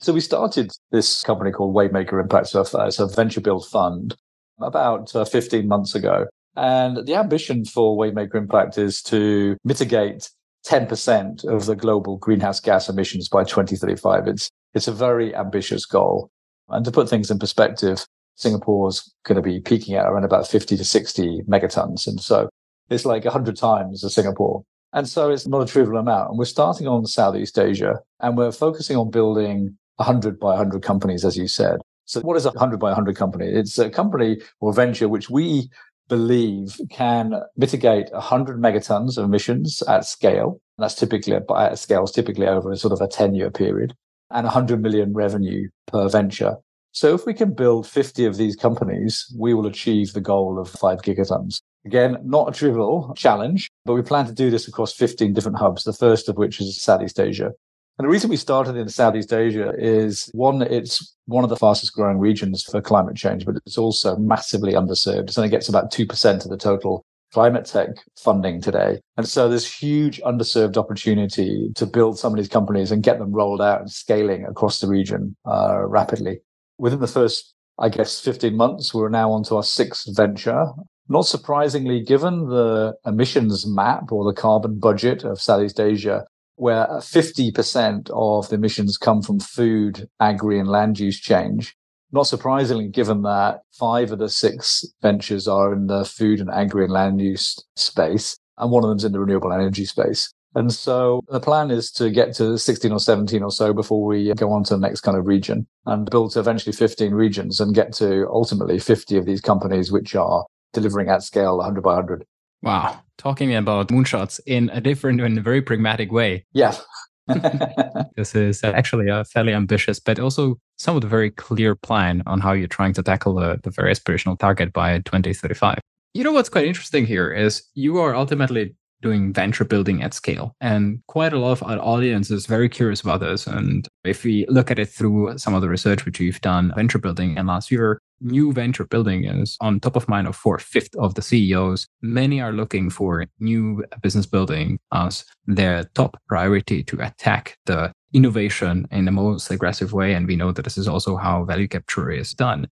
So 0.00 0.12
we 0.12 0.20
started 0.20 0.72
this 0.90 1.22
company 1.22 1.52
called 1.52 1.74
Wavemaker 1.74 2.20
Impact. 2.20 2.48
So 2.48 2.60
it's 2.60 2.98
a 2.98 3.06
venture 3.06 3.40
build 3.40 3.66
fund 3.66 4.16
about 4.60 5.14
uh, 5.14 5.24
15 5.24 5.66
months 5.66 5.94
ago. 5.94 6.26
And 6.56 7.06
the 7.06 7.14
ambition 7.14 7.64
for 7.64 7.96
Wavemaker 7.96 8.34
Impact 8.34 8.78
is 8.78 9.02
to 9.02 9.56
mitigate 9.64 10.30
10% 10.66 11.44
of 11.44 11.66
the 11.66 11.76
global 11.76 12.16
greenhouse 12.16 12.60
gas 12.60 12.88
emissions 12.88 13.28
by 13.28 13.44
2035. 13.44 14.26
It's, 14.26 14.50
it's 14.74 14.88
a 14.88 14.92
very 14.92 15.34
ambitious 15.34 15.84
goal. 15.84 16.30
And 16.68 16.84
to 16.84 16.90
put 16.90 17.08
things 17.08 17.30
in 17.30 17.38
perspective, 17.38 18.04
Singapore's 18.36 19.14
going 19.24 19.36
to 19.36 19.42
be 19.42 19.60
peaking 19.60 19.94
at 19.94 20.06
around 20.06 20.24
about 20.24 20.48
50 20.48 20.76
to 20.76 20.84
60 20.84 21.42
megatons. 21.48 22.06
And 22.06 22.20
so 22.20 22.48
it's 22.90 23.04
like 23.04 23.24
100 23.24 23.56
times 23.56 24.02
of 24.02 24.12
Singapore. 24.12 24.62
And 24.92 25.08
so 25.08 25.30
it's 25.30 25.46
not 25.46 25.62
a 25.62 25.66
trivial 25.66 25.98
amount. 25.98 26.30
And 26.30 26.38
we're 26.38 26.46
starting 26.46 26.86
on 26.86 27.04
Southeast 27.06 27.58
Asia 27.58 28.00
and 28.20 28.36
we're 28.36 28.52
focusing 28.52 28.96
on 28.96 29.10
building 29.10 29.76
100 29.96 30.38
by 30.38 30.50
100 30.50 30.82
companies, 30.82 31.24
as 31.24 31.36
you 31.36 31.48
said. 31.48 31.80
So 32.06 32.20
what 32.20 32.36
is 32.36 32.46
a 32.46 32.50
100 32.50 32.78
by 32.78 32.88
100 32.88 33.16
company? 33.16 33.46
It's 33.46 33.78
a 33.78 33.90
company 33.90 34.40
or 34.60 34.72
venture 34.72 35.08
which 35.08 35.28
we 35.28 35.68
believe 36.08 36.80
can 36.90 37.34
mitigate 37.56 38.12
100 38.12 38.60
megatons 38.60 39.18
of 39.18 39.24
emissions 39.24 39.82
at 39.88 40.04
scale. 40.04 40.60
That's 40.78 40.94
typically 40.94 41.34
at 41.36 41.78
scales, 41.78 42.12
typically 42.12 42.46
over 42.46 42.70
a 42.70 42.76
sort 42.76 42.92
of 42.92 43.00
a 43.00 43.08
10 43.08 43.34
year 43.34 43.50
period 43.50 43.94
and 44.30 44.44
100 44.44 44.82
million 44.82 45.12
revenue 45.12 45.68
per 45.86 46.08
venture. 46.08 46.56
So 46.92 47.14
if 47.14 47.26
we 47.26 47.34
can 47.34 47.52
build 47.52 47.86
50 47.86 48.24
of 48.24 48.38
these 48.38 48.56
companies, 48.56 49.26
we 49.38 49.52
will 49.52 49.66
achieve 49.66 50.12
the 50.12 50.20
goal 50.20 50.58
of 50.58 50.70
five 50.70 51.02
gigatons. 51.02 51.60
Again, 51.84 52.16
not 52.24 52.48
a 52.48 52.52
trivial 52.52 53.12
challenge, 53.14 53.70
but 53.84 53.94
we 53.94 54.02
plan 54.02 54.26
to 54.26 54.32
do 54.32 54.50
this 54.50 54.66
across 54.66 54.94
15 54.94 55.34
different 55.34 55.58
hubs, 55.58 55.84
the 55.84 55.92
first 55.92 56.28
of 56.28 56.36
which 56.36 56.60
is 56.60 56.80
Southeast 56.80 57.20
Asia. 57.20 57.52
And 57.98 58.04
the 58.04 58.10
reason 58.10 58.28
we 58.28 58.36
started 58.36 58.76
in 58.76 58.88
Southeast 58.90 59.32
Asia 59.32 59.72
is 59.78 60.28
one, 60.34 60.60
it's 60.60 61.14
one 61.24 61.44
of 61.44 61.50
the 61.50 61.56
fastest 61.56 61.94
growing 61.94 62.18
regions 62.18 62.62
for 62.62 62.82
climate 62.82 63.16
change, 63.16 63.46
but 63.46 63.56
it's 63.64 63.78
also 63.78 64.16
massively 64.16 64.74
underserved. 64.74 65.30
It 65.30 65.38
only 65.38 65.48
gets 65.48 65.68
about 65.68 65.90
2% 65.90 66.44
of 66.44 66.50
the 66.50 66.58
total 66.58 67.06
climate 67.32 67.64
tech 67.64 67.88
funding 68.18 68.60
today. 68.60 69.00
And 69.16 69.26
so 69.26 69.48
there's 69.48 69.70
huge 69.70 70.20
underserved 70.20 70.76
opportunity 70.76 71.70
to 71.74 71.86
build 71.86 72.18
some 72.18 72.32
of 72.32 72.36
these 72.36 72.48
companies 72.48 72.92
and 72.92 73.02
get 73.02 73.18
them 73.18 73.32
rolled 73.32 73.62
out 73.62 73.80
and 73.80 73.90
scaling 73.90 74.44
across 74.44 74.80
the 74.80 74.88
region 74.88 75.34
uh, 75.46 75.84
rapidly. 75.86 76.40
Within 76.78 77.00
the 77.00 77.06
first, 77.06 77.54
I 77.78 77.88
guess, 77.88 78.20
15 78.20 78.54
months, 78.54 78.92
we're 78.92 79.08
now 79.08 79.32
onto 79.32 79.56
our 79.56 79.62
sixth 79.62 80.14
venture. 80.14 80.66
Not 81.08 81.22
surprisingly, 81.22 82.02
given 82.02 82.48
the 82.48 82.94
emissions 83.06 83.66
map 83.66 84.12
or 84.12 84.24
the 84.24 84.38
carbon 84.38 84.78
budget 84.78 85.24
of 85.24 85.40
Southeast 85.40 85.80
Asia, 85.80 86.26
where 86.56 86.86
50% 86.86 88.10
of 88.10 88.48
the 88.48 88.54
emissions 88.56 88.98
come 88.98 89.22
from 89.22 89.40
food, 89.40 90.08
agri, 90.20 90.58
and 90.58 90.68
land 90.68 90.98
use 90.98 91.20
change. 91.20 91.76
Not 92.12 92.24
surprisingly, 92.24 92.88
given 92.88 93.22
that 93.22 93.60
five 93.72 94.12
of 94.12 94.18
the 94.18 94.28
six 94.28 94.84
ventures 95.02 95.46
are 95.46 95.72
in 95.72 95.86
the 95.86 96.04
food 96.04 96.40
and 96.40 96.50
agri 96.50 96.84
and 96.84 96.92
land 96.92 97.20
use 97.20 97.62
space, 97.76 98.38
and 98.58 98.70
one 98.70 98.84
of 98.84 98.88
them's 98.88 99.04
in 99.04 99.12
the 99.12 99.20
renewable 99.20 99.52
energy 99.52 99.84
space. 99.84 100.32
And 100.54 100.72
so 100.72 101.20
the 101.28 101.38
plan 101.38 101.70
is 101.70 101.90
to 101.92 102.08
get 102.08 102.34
to 102.36 102.56
16 102.56 102.90
or 102.90 102.98
17 102.98 103.42
or 103.42 103.50
so 103.50 103.74
before 103.74 104.06
we 104.06 104.32
go 104.32 104.50
on 104.52 104.64
to 104.64 104.74
the 104.74 104.80
next 104.80 105.02
kind 105.02 105.18
of 105.18 105.26
region 105.26 105.66
and 105.84 106.08
build 106.10 106.32
to 106.32 106.40
eventually 106.40 106.72
15 106.72 107.12
regions 107.12 107.60
and 107.60 107.74
get 107.74 107.92
to 107.94 108.26
ultimately 108.30 108.78
50 108.78 109.18
of 109.18 109.26
these 109.26 109.42
companies, 109.42 109.92
which 109.92 110.14
are 110.14 110.46
delivering 110.72 111.10
at 111.10 111.22
scale 111.22 111.58
100 111.58 111.82
by 111.82 111.96
100. 111.96 112.24
Wow. 112.66 113.00
Talking 113.16 113.54
about 113.54 113.88
moonshots 113.88 114.40
in 114.44 114.70
a 114.70 114.80
different 114.80 115.20
and 115.20 115.42
very 115.42 115.62
pragmatic 115.62 116.10
way. 116.10 116.44
Yeah. 116.52 116.74
this 118.16 118.34
is 118.34 118.62
actually 118.62 119.08
a 119.08 119.24
fairly 119.24 119.52
ambitious, 119.52 119.98
but 119.98 120.18
also 120.18 120.58
somewhat 120.76 121.04
a 121.04 121.08
very 121.08 121.30
clear 121.30 121.74
plan 121.74 122.22
on 122.26 122.40
how 122.40 122.52
you're 122.52 122.68
trying 122.68 122.92
to 122.94 123.02
tackle 123.02 123.34
the, 123.34 123.58
the 123.62 123.70
very 123.70 123.92
aspirational 123.92 124.38
target 124.38 124.72
by 124.72 124.98
2035. 124.98 125.78
You 126.14 126.24
know 126.24 126.32
what's 126.32 126.48
quite 126.48 126.66
interesting 126.66 127.04
here 127.06 127.32
is 127.32 127.62
you 127.74 127.98
are 127.98 128.14
ultimately 128.14 128.74
doing 129.02 129.32
venture 129.32 129.64
building 129.64 130.02
at 130.02 130.14
scale. 130.14 130.54
And 130.60 131.02
quite 131.06 131.32
a 131.32 131.38
lot 131.38 131.52
of 131.52 131.62
our 131.62 131.78
audience 131.78 132.30
is 132.30 132.46
very 132.46 132.68
curious 132.68 133.00
about 133.00 133.20
this. 133.20 133.46
And 133.46 133.86
if 134.04 134.24
we 134.24 134.46
look 134.48 134.70
at 134.70 134.78
it 134.78 134.88
through 134.88 135.36
some 135.38 135.54
of 135.54 135.62
the 135.62 135.68
research 135.68 136.04
which 136.04 136.18
we've 136.18 136.40
done, 136.40 136.72
venture 136.74 136.98
building, 136.98 137.36
and 137.36 137.46
last 137.46 137.70
year, 137.70 138.00
new 138.20 138.52
venture 138.52 138.84
building 138.84 139.24
is 139.24 139.56
on 139.60 139.80
top 139.80 139.96
of 139.96 140.08
mind 140.08 140.26
of 140.26 140.36
four 140.36 140.58
fifth 140.58 140.94
of 140.96 141.14
the 141.14 141.22
CEOs. 141.22 141.86
Many 142.02 142.40
are 142.40 142.52
looking 142.52 142.90
for 142.90 143.26
new 143.40 143.84
business 144.02 144.26
building 144.26 144.78
as 144.92 145.24
their 145.46 145.84
top 145.94 146.20
priority 146.28 146.82
to 146.84 147.00
attack 147.00 147.58
the 147.66 147.92
innovation 148.12 148.86
in 148.90 149.04
the 149.04 149.10
most 149.10 149.50
aggressive 149.50 149.92
way. 149.92 150.14
And 150.14 150.26
we 150.26 150.36
know 150.36 150.52
that 150.52 150.62
this 150.62 150.78
is 150.78 150.88
also 150.88 151.16
how 151.16 151.44
value 151.44 151.68
capture 151.68 152.10
is 152.10 152.32
done. 152.32 152.68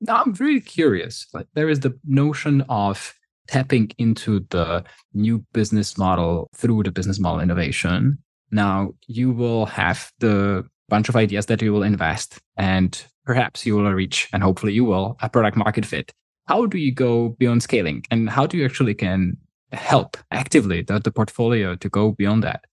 Now, 0.00 0.22
I'm 0.24 0.32
really 0.34 0.60
curious. 0.60 1.26
Like, 1.32 1.46
there 1.54 1.68
is 1.68 1.80
the 1.80 1.98
notion 2.04 2.64
of 2.68 3.14
tapping 3.48 3.90
into 3.98 4.46
the 4.50 4.84
new 5.14 5.44
business 5.52 5.98
model 5.98 6.48
through 6.54 6.84
the 6.84 6.92
business 6.92 7.18
model 7.18 7.40
innovation. 7.40 8.18
Now 8.50 8.92
you 9.06 9.32
will 9.32 9.66
have 9.66 10.12
the 10.20 10.64
bunch 10.88 11.08
of 11.08 11.16
ideas 11.16 11.46
that 11.46 11.60
you 11.60 11.72
will 11.72 11.82
invest 11.82 12.38
and 12.56 13.04
perhaps 13.28 13.66
you 13.66 13.76
will 13.76 13.92
reach 13.92 14.26
and 14.32 14.42
hopefully 14.42 14.72
you 14.72 14.86
will 14.86 15.14
a 15.20 15.28
product 15.28 15.54
market 15.54 15.84
fit. 15.84 16.10
How 16.46 16.64
do 16.64 16.78
you 16.78 16.90
go 16.90 17.28
beyond 17.38 17.62
scaling 17.62 18.02
and 18.10 18.30
how 18.30 18.46
do 18.46 18.56
you 18.56 18.64
actually 18.64 18.94
can 18.94 19.36
help 19.72 20.16
actively 20.30 20.80
the, 20.80 20.98
the 20.98 21.10
portfolio 21.10 21.76
to 21.76 21.88
go 21.90 22.12
beyond 22.12 22.42
that? 22.44 22.64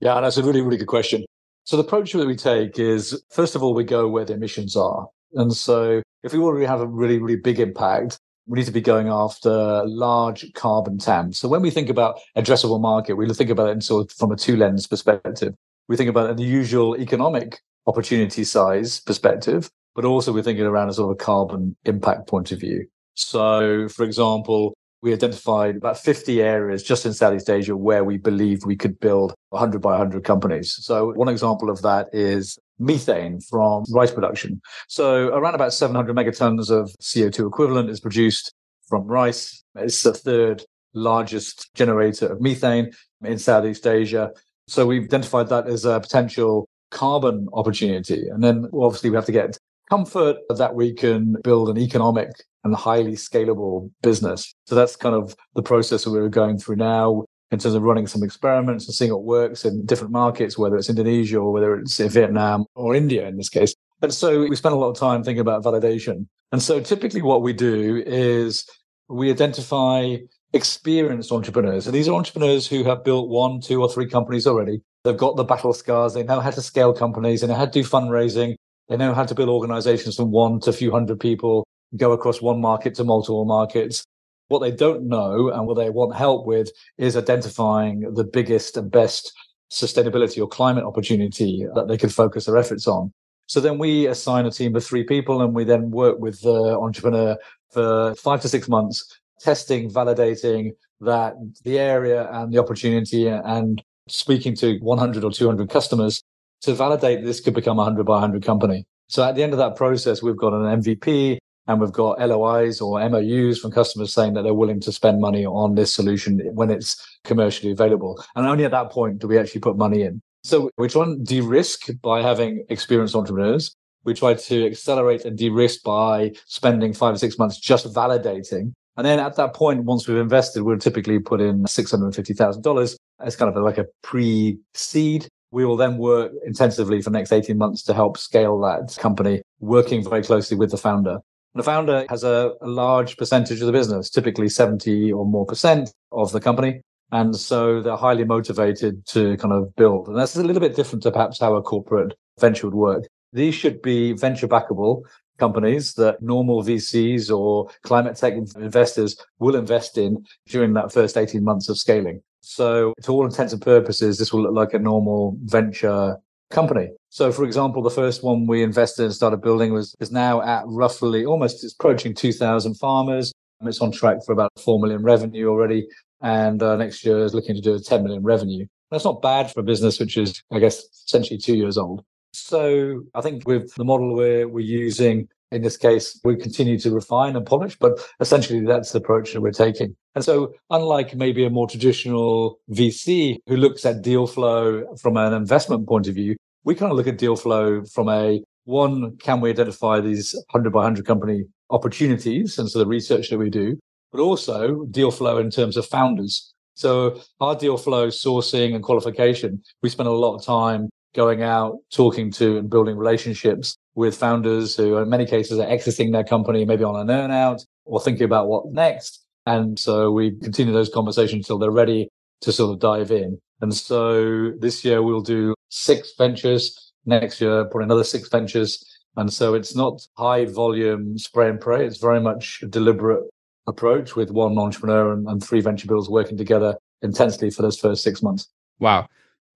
Yeah, 0.00 0.20
that's 0.20 0.36
a 0.36 0.42
really, 0.42 0.60
really 0.60 0.76
good 0.76 0.88
question. 0.98 1.24
So 1.64 1.78
the 1.78 1.82
approach 1.82 2.12
that 2.12 2.26
we 2.26 2.36
take 2.36 2.78
is 2.78 3.22
first 3.30 3.54
of 3.54 3.62
all, 3.62 3.72
we 3.72 3.84
go 3.84 4.06
where 4.06 4.26
the 4.26 4.34
emissions 4.34 4.76
are. 4.76 5.08
And 5.32 5.50
so 5.54 6.02
if 6.22 6.34
we 6.34 6.38
want 6.38 6.60
to 6.60 6.66
have 6.66 6.82
a 6.82 6.86
really, 6.86 7.18
really 7.18 7.36
big 7.36 7.58
impact, 7.58 8.18
we 8.46 8.58
need 8.58 8.66
to 8.66 8.72
be 8.72 8.82
going 8.82 9.08
after 9.08 9.82
large 9.86 10.52
carbon 10.52 10.98
TAMs. 10.98 11.38
So 11.38 11.48
when 11.48 11.62
we 11.62 11.70
think 11.70 11.88
about 11.88 12.18
addressable 12.36 12.82
market, 12.82 13.14
we 13.14 13.26
think 13.32 13.48
about 13.48 13.68
it 13.68 13.72
in 13.72 13.80
sort 13.80 14.10
of 14.10 14.16
from 14.18 14.30
a 14.30 14.36
two 14.36 14.56
lens 14.56 14.86
perspective. 14.86 15.54
We 15.88 15.96
think 15.96 16.10
about 16.10 16.36
the 16.36 16.44
usual 16.44 16.98
economic 16.98 17.60
opportunity 17.86 18.44
size 18.44 19.00
perspective, 19.00 19.70
but 19.94 20.04
also 20.04 20.32
we're 20.32 20.42
thinking 20.42 20.64
around 20.64 20.88
a 20.88 20.92
sort 20.92 21.10
of 21.10 21.14
a 21.20 21.24
carbon 21.24 21.76
impact 21.84 22.28
point 22.28 22.52
of 22.52 22.60
view. 22.60 22.86
So, 23.14 23.88
for 23.88 24.04
example, 24.04 24.74
we 25.02 25.12
identified 25.12 25.76
about 25.76 25.98
50 25.98 26.40
areas 26.40 26.82
just 26.82 27.04
in 27.04 27.12
Southeast 27.12 27.50
Asia 27.50 27.76
where 27.76 28.04
we 28.04 28.18
believe 28.18 28.64
we 28.64 28.76
could 28.76 28.98
build 29.00 29.34
100 29.50 29.80
by 29.80 29.90
100 29.90 30.22
companies. 30.22 30.76
So 30.80 31.12
one 31.14 31.28
example 31.28 31.70
of 31.70 31.82
that 31.82 32.08
is 32.12 32.56
methane 32.78 33.40
from 33.40 33.84
rice 33.90 34.12
production. 34.12 34.60
So 34.88 35.28
around 35.28 35.56
about 35.56 35.72
700 35.72 36.14
megatons 36.14 36.70
of 36.70 36.94
CO2 37.02 37.48
equivalent 37.48 37.90
is 37.90 37.98
produced 37.98 38.54
from 38.88 39.06
rice. 39.06 39.64
It's 39.74 40.02
the 40.04 40.14
third 40.14 40.64
largest 40.94 41.74
generator 41.74 42.26
of 42.26 42.40
methane 42.40 42.92
in 43.24 43.38
Southeast 43.38 43.86
Asia. 43.86 44.30
So 44.68 44.86
we've 44.86 45.04
identified 45.04 45.48
that 45.48 45.66
as 45.66 45.84
a 45.84 45.98
potential 45.98 46.68
carbon 46.92 47.48
opportunity. 47.54 48.28
And 48.28 48.44
then 48.44 48.68
obviously 48.72 49.10
we 49.10 49.16
have 49.16 49.26
to 49.26 49.32
get 49.32 49.58
comfort 49.92 50.38
that 50.48 50.74
we 50.74 50.90
can 50.90 51.36
build 51.44 51.68
an 51.68 51.76
economic 51.76 52.30
and 52.64 52.74
highly 52.74 53.12
scalable 53.12 53.90
business. 54.02 54.54
So 54.64 54.74
that's 54.74 54.96
kind 54.96 55.14
of 55.14 55.36
the 55.54 55.62
process 55.62 56.04
that 56.04 56.10
we're 56.10 56.30
going 56.30 56.56
through 56.56 56.76
now 56.76 57.26
in 57.50 57.58
terms 57.58 57.74
of 57.74 57.82
running 57.82 58.06
some 58.06 58.22
experiments 58.22 58.86
and 58.86 58.94
seeing 58.94 59.10
what 59.10 59.24
works 59.24 59.66
in 59.66 59.84
different 59.84 60.10
markets, 60.10 60.56
whether 60.56 60.76
it's 60.76 60.88
Indonesia 60.88 61.36
or 61.36 61.52
whether 61.52 61.74
it's 61.76 61.98
Vietnam 61.98 62.64
or 62.74 62.94
India 62.94 63.28
in 63.28 63.36
this 63.36 63.50
case. 63.50 63.74
And 64.00 64.14
so 64.14 64.46
we 64.48 64.56
spend 64.56 64.74
a 64.74 64.78
lot 64.78 64.88
of 64.88 64.98
time 64.98 65.22
thinking 65.22 65.42
about 65.42 65.62
validation. 65.62 66.26
And 66.52 66.62
so 66.62 66.80
typically 66.80 67.20
what 67.20 67.42
we 67.42 67.52
do 67.52 68.02
is 68.06 68.64
we 69.10 69.30
identify 69.30 70.16
experienced 70.54 71.30
entrepreneurs. 71.32 71.86
And 71.86 71.94
these 71.94 72.08
are 72.08 72.14
entrepreneurs 72.14 72.66
who 72.66 72.82
have 72.84 73.04
built 73.04 73.28
one, 73.28 73.60
two, 73.60 73.82
or 73.82 73.90
three 73.90 74.08
companies 74.08 74.46
already. 74.46 74.80
They've 75.04 75.24
got 75.26 75.36
the 75.36 75.44
battle 75.44 75.74
scars. 75.74 76.14
They 76.14 76.22
know 76.22 76.40
how 76.40 76.50
to 76.50 76.62
scale 76.62 76.94
companies. 76.94 77.42
And 77.42 77.50
they 77.50 77.54
know 77.54 77.58
how 77.58 77.66
to 77.66 77.70
do 77.70 77.84
fundraising. 77.84 78.54
They 78.88 78.96
know 78.96 79.14
how 79.14 79.24
to 79.24 79.34
build 79.34 79.48
organizations 79.48 80.16
from 80.16 80.30
one 80.30 80.60
to 80.60 80.70
a 80.70 80.72
few 80.72 80.90
hundred 80.90 81.20
people 81.20 81.66
go 81.96 82.12
across 82.12 82.40
one 82.40 82.60
market 82.60 82.94
to 82.96 83.04
multiple 83.04 83.44
markets. 83.44 84.04
What 84.48 84.60
they 84.60 84.70
don't 84.70 85.08
know 85.08 85.50
and 85.50 85.66
what 85.66 85.76
they 85.76 85.90
want 85.90 86.14
help 86.14 86.46
with 86.46 86.70
is 86.98 87.16
identifying 87.16 88.12
the 88.14 88.24
biggest 88.24 88.76
and 88.76 88.90
best 88.90 89.32
sustainability 89.70 90.40
or 90.40 90.48
climate 90.48 90.84
opportunity 90.84 91.66
that 91.74 91.88
they 91.88 91.96
can 91.96 92.10
focus 92.10 92.44
their 92.44 92.58
efforts 92.58 92.86
on. 92.86 93.12
So 93.46 93.60
then 93.60 93.78
we 93.78 94.06
assign 94.06 94.46
a 94.46 94.50
team 94.50 94.76
of 94.76 94.84
three 94.84 95.04
people 95.04 95.42
and 95.42 95.54
we 95.54 95.64
then 95.64 95.90
work 95.90 96.18
with 96.18 96.40
the 96.42 96.76
entrepreneur 96.78 97.36
for 97.70 98.14
five 98.14 98.40
to 98.42 98.48
six 98.48 98.68
months, 98.68 99.20
testing, 99.40 99.90
validating 99.90 100.72
that 101.00 101.34
the 101.64 101.78
area 101.78 102.28
and 102.30 102.52
the 102.52 102.58
opportunity 102.58 103.26
and 103.28 103.82
speaking 104.08 104.54
to 104.56 104.78
100 104.78 105.24
or 105.24 105.30
200 105.30 105.70
customers 105.70 106.22
to 106.62 106.74
validate 106.74 107.24
this 107.24 107.40
could 107.40 107.54
become 107.54 107.78
a 107.78 107.82
100 107.82 108.04
by 108.04 108.14
100 108.14 108.42
company. 108.42 108.84
So 109.08 109.22
at 109.22 109.34
the 109.34 109.42
end 109.42 109.52
of 109.52 109.58
that 109.58 109.76
process, 109.76 110.22
we've 110.22 110.36
got 110.36 110.52
an 110.52 110.80
MVP 110.80 111.38
and 111.66 111.80
we've 111.80 111.92
got 111.92 112.18
LOIs 112.18 112.80
or 112.80 112.98
MOUs 113.08 113.58
from 113.58 113.70
customers 113.70 114.12
saying 114.12 114.34
that 114.34 114.42
they're 114.42 114.54
willing 114.54 114.80
to 114.80 114.92
spend 114.92 115.20
money 115.20 115.44
on 115.44 115.74
this 115.74 115.94
solution 115.94 116.40
when 116.54 116.70
it's 116.70 116.96
commercially 117.24 117.72
available. 117.72 118.22
And 118.34 118.46
only 118.46 118.64
at 118.64 118.70
that 118.70 118.90
point 118.90 119.18
do 119.18 119.28
we 119.28 119.38
actually 119.38 119.60
put 119.60 119.76
money 119.76 120.02
in. 120.02 120.20
So 120.44 120.70
we 120.76 120.88
try 120.88 121.04
and 121.04 121.24
de-risk 121.24 121.88
by 122.02 122.20
having 122.22 122.64
experienced 122.68 123.14
entrepreneurs. 123.14 123.74
We 124.04 124.14
try 124.14 124.34
to 124.34 124.66
accelerate 124.66 125.24
and 125.24 125.38
de-risk 125.38 125.84
by 125.84 126.32
spending 126.46 126.92
five 126.92 127.14
or 127.14 127.18
six 127.18 127.38
months 127.38 127.60
just 127.60 127.86
validating. 127.86 128.72
And 128.96 129.06
then 129.06 129.20
at 129.20 129.36
that 129.36 129.54
point, 129.54 129.84
once 129.84 130.08
we've 130.08 130.18
invested, 130.18 130.64
we'll 130.64 130.78
typically 130.78 131.18
put 131.20 131.40
in 131.40 131.62
$650,000 131.62 132.96
as 133.20 133.36
kind 133.36 133.56
of 133.56 133.62
like 133.62 133.78
a 133.78 133.86
pre-seed. 134.02 135.28
We 135.52 135.64
will 135.64 135.76
then 135.76 135.98
work 135.98 136.32
intensively 136.44 137.00
for 137.00 137.10
the 137.10 137.18
next 137.18 137.30
18 137.30 137.56
months 137.56 137.82
to 137.84 137.94
help 137.94 138.18
scale 138.18 138.58
that 138.60 138.96
company, 138.98 139.42
working 139.60 140.02
very 140.02 140.22
closely 140.22 140.56
with 140.56 140.70
the 140.70 140.78
founder. 140.78 141.18
The 141.54 141.62
founder 141.62 142.06
has 142.08 142.24
a, 142.24 142.54
a, 142.62 142.66
large 142.66 143.18
percentage 143.18 143.60
of 143.60 143.66
the 143.66 143.72
business, 143.72 144.08
typically 144.08 144.48
70 144.48 145.12
or 145.12 145.26
more 145.26 145.44
percent 145.44 145.92
of 146.10 146.32
the 146.32 146.40
company. 146.40 146.80
And 147.10 147.36
so 147.36 147.82
they're 147.82 147.96
highly 147.96 148.24
motivated 148.24 149.04
to 149.08 149.36
kind 149.36 149.52
of 149.52 149.76
build. 149.76 150.08
And 150.08 150.16
that's 150.16 150.34
a 150.34 150.42
little 150.42 150.60
bit 150.60 150.74
different 150.74 151.02
to 151.02 151.12
perhaps 151.12 151.38
how 151.38 151.54
a 151.54 151.62
corporate 151.62 152.14
venture 152.40 152.66
would 152.66 152.74
work. 152.74 153.04
These 153.34 153.54
should 153.54 153.82
be 153.82 154.12
venture 154.14 154.48
backable 154.48 155.02
companies 155.38 155.92
that 155.94 156.22
normal 156.22 156.62
VCs 156.62 157.36
or 157.36 157.68
climate 157.82 158.16
tech 158.16 158.32
investors 158.34 159.16
will 159.38 159.56
invest 159.56 159.98
in 159.98 160.24
during 160.46 160.72
that 160.74 160.90
first 160.90 161.18
18 161.18 161.44
months 161.44 161.68
of 161.68 161.76
scaling. 161.76 162.22
So 162.42 162.92
to 163.02 163.12
all 163.12 163.24
intents 163.24 163.52
and 163.52 163.62
purposes, 163.62 164.18
this 164.18 164.32
will 164.32 164.42
look 164.42 164.52
like 164.52 164.74
a 164.74 164.78
normal 164.78 165.36
venture 165.44 166.16
company. 166.50 166.90
So, 167.08 167.32
for 167.32 167.44
example, 167.44 167.82
the 167.82 167.90
first 167.90 168.22
one 168.22 168.46
we 168.46 168.62
invested 168.62 169.04
and 169.04 169.14
started 169.14 169.40
building 169.40 169.72
was 169.72 169.94
is 170.00 170.12
now 170.12 170.42
at 170.42 170.64
roughly 170.66 171.24
almost 171.24 171.64
it's 171.64 171.74
approaching 171.74 172.14
2,000 172.14 172.74
farmers. 172.74 173.32
And 173.60 173.68
it's 173.68 173.80
on 173.80 173.92
track 173.92 174.18
for 174.26 174.32
about 174.32 174.50
4 174.58 174.80
million 174.80 175.04
revenue 175.04 175.48
already. 175.48 175.86
And 176.20 176.60
uh, 176.62 176.74
next 176.76 177.04
year 177.04 177.24
is 177.24 177.32
looking 177.32 177.54
to 177.54 177.60
do 177.60 177.74
a 177.74 177.80
10 177.80 178.02
million 178.02 178.24
revenue. 178.24 178.66
That's 178.90 179.04
not 179.04 179.22
bad 179.22 179.52
for 179.52 179.60
a 179.60 179.62
business, 179.62 180.00
which 180.00 180.16
is, 180.16 180.42
I 180.50 180.58
guess, 180.58 180.84
essentially 181.06 181.38
two 181.38 181.56
years 181.56 181.78
old. 181.78 182.04
So 182.32 183.02
I 183.14 183.20
think 183.20 183.46
with 183.46 183.72
the 183.76 183.84
model 183.84 184.14
we're, 184.14 184.48
we're 184.48 184.66
using, 184.66 185.28
in 185.52 185.62
this 185.62 185.76
case, 185.76 186.18
we 186.24 186.36
continue 186.36 186.78
to 186.78 186.90
refine 186.90 187.36
and 187.36 187.46
polish, 187.46 187.76
but 187.78 188.00
essentially 188.20 188.64
that's 188.64 188.92
the 188.92 188.98
approach 188.98 189.32
that 189.32 189.40
we're 189.40 189.52
taking. 189.52 189.94
And 190.14 190.24
so, 190.24 190.52
unlike 190.70 191.14
maybe 191.14 191.44
a 191.44 191.50
more 191.50 191.68
traditional 191.68 192.58
VC 192.70 193.36
who 193.46 193.56
looks 193.56 193.84
at 193.84 194.02
deal 194.02 194.26
flow 194.26 194.84
from 194.96 195.16
an 195.16 195.32
investment 195.32 195.86
point 195.86 196.08
of 196.08 196.14
view, 196.14 196.36
we 196.64 196.74
kind 196.74 196.90
of 196.90 196.96
look 196.96 197.06
at 197.06 197.18
deal 197.18 197.36
flow 197.36 197.84
from 197.84 198.08
a 198.08 198.42
one, 198.64 199.16
can 199.16 199.40
we 199.40 199.50
identify 199.50 200.00
these 200.00 200.34
100 200.50 200.72
by 200.72 200.78
100 200.78 201.04
company 201.06 201.44
opportunities? 201.70 202.58
And 202.58 202.70
so 202.70 202.78
the 202.78 202.86
research 202.86 203.30
that 203.30 203.38
we 203.38 203.50
do, 203.50 203.76
but 204.12 204.20
also 204.20 204.84
deal 204.90 205.10
flow 205.10 205.38
in 205.38 205.50
terms 205.50 205.76
of 205.76 205.86
founders. 205.86 206.52
So 206.74 207.20
our 207.40 207.56
deal 207.56 207.76
flow 207.76 208.08
sourcing 208.08 208.74
and 208.74 208.82
qualification, 208.82 209.62
we 209.82 209.88
spend 209.88 210.08
a 210.08 210.12
lot 210.12 210.36
of 210.36 210.44
time 210.44 210.88
going 211.14 211.42
out, 211.42 211.78
talking 211.92 212.30
to 212.32 212.58
and 212.58 212.70
building 212.70 212.96
relationships 212.96 213.76
with 213.94 214.16
founders 214.16 214.76
who 214.76 214.96
in 214.96 215.08
many 215.08 215.26
cases 215.26 215.58
are 215.58 215.68
exiting 215.68 216.12
their 216.12 216.24
company, 216.24 216.64
maybe 216.64 216.84
on 216.84 216.96
an 216.96 217.10
earn 217.10 217.30
out 217.30 217.62
or 217.84 218.00
thinking 218.00 218.24
about 218.24 218.48
what 218.48 218.66
next. 218.66 219.24
And 219.46 219.78
so 219.78 220.10
we 220.10 220.32
continue 220.38 220.72
those 220.72 220.88
conversations 220.88 221.44
until 221.44 221.58
they're 221.58 221.70
ready 221.70 222.08
to 222.42 222.52
sort 222.52 222.72
of 222.72 222.80
dive 222.80 223.10
in. 223.10 223.38
And 223.60 223.74
so 223.74 224.52
this 224.58 224.84
year 224.84 225.02
we'll 225.02 225.20
do 225.20 225.54
six 225.68 226.12
ventures. 226.16 226.92
Next 227.04 227.40
year, 227.40 227.64
probably 227.64 227.84
another 227.84 228.04
six 228.04 228.28
ventures. 228.28 228.84
And 229.16 229.32
so 229.32 229.54
it's 229.54 229.74
not 229.74 230.00
high 230.16 230.46
volume 230.46 231.18
spray 231.18 231.48
and 231.48 231.60
pray. 231.60 231.86
It's 231.86 231.98
very 231.98 232.20
much 232.20 232.60
a 232.62 232.66
deliberate 232.66 233.24
approach 233.66 234.16
with 234.16 234.30
one 234.30 234.56
entrepreneur 234.58 235.12
and, 235.12 235.26
and 235.26 235.42
three 235.42 235.60
venture 235.60 235.86
builds 235.86 236.08
working 236.08 236.36
together 236.36 236.76
intensely 237.02 237.50
for 237.50 237.62
those 237.62 237.78
first 237.78 238.02
six 238.02 238.22
months. 238.22 238.48
Wow. 238.78 239.08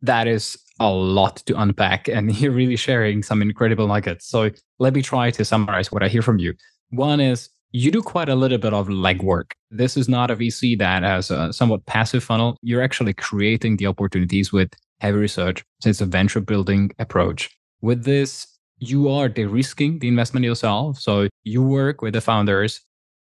That 0.03 0.27
is 0.27 0.59
a 0.81 0.91
lot 0.91 1.37
to 1.47 1.61
unpack. 1.61 2.09
And 2.17 2.35
you're 2.41 2.53
really 2.53 2.77
sharing 2.77 3.23
some 3.23 3.43
incredible 3.43 3.87
nuggets. 3.87 4.27
So 4.27 4.51
let 4.79 4.95
me 4.95 5.03
try 5.03 5.31
to 5.31 5.45
summarize 5.45 5.93
what 5.93 6.03
I 6.03 6.09
hear 6.09 6.23
from 6.23 6.39
you. 6.39 6.55
One 6.91 7.21
is 7.21 7.51
you 7.73 7.91
do 7.91 8.01
quite 8.01 8.29
a 8.29 8.35
little 8.35 8.59
bit 8.59 8.73
of 8.73 8.89
legwork. 8.89 9.53
This 9.71 9.97
is 9.97 10.09
not 10.09 10.31
a 10.31 10.37
VC 10.37 10.79
that 10.79 11.03
has 11.03 11.31
a 11.31 11.53
somewhat 11.53 11.85
passive 11.87 12.25
funnel. 12.25 12.57
You're 12.63 12.83
actually 12.83 13.13
creating 13.13 13.77
the 13.77 13.87
opportunities 13.87 14.53
with 14.53 14.71
heavy 15.01 15.19
research. 15.19 15.65
It's 15.85 16.01
a 16.01 16.07
venture 16.07 16.41
building 16.41 16.91
approach. 16.99 17.51
With 17.83 18.05
this, 18.05 18.47
you 18.79 19.09
are 19.09 19.29
de-risking 19.29 19.99
the 19.99 20.09
investment 20.09 20.45
yourself. 20.45 20.99
So 20.99 21.29
you 21.45 21.63
work 21.63 22.03
with 22.03 22.15
the 22.15 22.21
founders. 22.21 22.81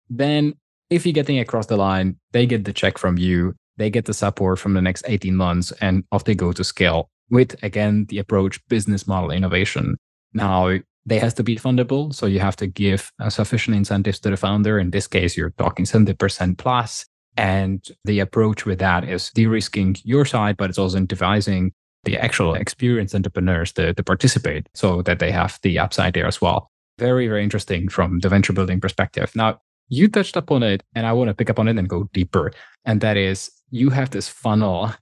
Then 0.08 0.54
if 0.90 1.06
you're 1.06 1.12
getting 1.12 1.38
across 1.38 1.66
the 1.66 1.76
line, 1.76 2.16
they 2.32 2.46
get 2.46 2.64
the 2.64 2.72
check 2.72 2.98
from 2.98 3.18
you. 3.18 3.54
They 3.76 3.90
get 3.90 4.06
the 4.06 4.14
support 4.14 4.58
from 4.58 4.74
the 4.74 4.82
next 4.82 5.04
18 5.06 5.36
months 5.36 5.72
and 5.80 6.04
off 6.12 6.24
they 6.24 6.34
go 6.34 6.52
to 6.52 6.64
scale 6.64 7.08
with, 7.30 7.60
again, 7.62 8.06
the 8.08 8.18
approach 8.18 8.60
business 8.68 9.06
model 9.06 9.30
innovation. 9.30 9.96
Now, 10.32 10.78
they 11.06 11.18
has 11.18 11.34
to 11.34 11.42
be 11.42 11.56
fundable. 11.56 12.14
So 12.14 12.26
you 12.26 12.40
have 12.40 12.56
to 12.56 12.66
give 12.66 13.10
uh, 13.18 13.30
sufficient 13.30 13.76
incentives 13.76 14.20
to 14.20 14.30
the 14.30 14.36
founder. 14.36 14.78
In 14.78 14.90
this 14.90 15.06
case, 15.06 15.36
you're 15.36 15.50
talking 15.50 15.84
70% 15.84 16.58
plus. 16.58 17.06
And 17.36 17.86
the 18.04 18.20
approach 18.20 18.66
with 18.66 18.78
that 18.80 19.08
is 19.08 19.30
de-risking 19.30 19.96
your 20.04 20.24
side, 20.24 20.56
but 20.56 20.68
it's 20.68 20.78
also 20.78 20.98
incentivizing 20.98 21.70
the 22.04 22.18
actual 22.18 22.54
experienced 22.54 23.14
entrepreneurs 23.14 23.72
to, 23.72 23.94
to 23.94 24.02
participate 24.02 24.68
so 24.74 25.02
that 25.02 25.18
they 25.18 25.30
have 25.30 25.58
the 25.62 25.78
upside 25.78 26.14
there 26.14 26.26
as 26.26 26.40
well. 26.40 26.70
Very, 26.98 27.28
very 27.28 27.42
interesting 27.42 27.88
from 27.88 28.20
the 28.20 28.28
venture 28.28 28.52
building 28.52 28.80
perspective. 28.80 29.30
Now, 29.34 29.60
you 29.88 30.08
touched 30.08 30.36
upon 30.36 30.62
it, 30.62 30.82
and 30.94 31.06
I 31.06 31.12
want 31.12 31.28
to 31.28 31.34
pick 31.34 31.50
up 31.50 31.58
on 31.58 31.68
it 31.68 31.78
and 31.78 31.88
go 31.88 32.08
deeper. 32.12 32.52
And 32.84 33.00
that 33.00 33.16
is, 33.16 33.50
you 33.70 33.90
have 33.90 34.10
this 34.10 34.28
funnel. 34.28 34.92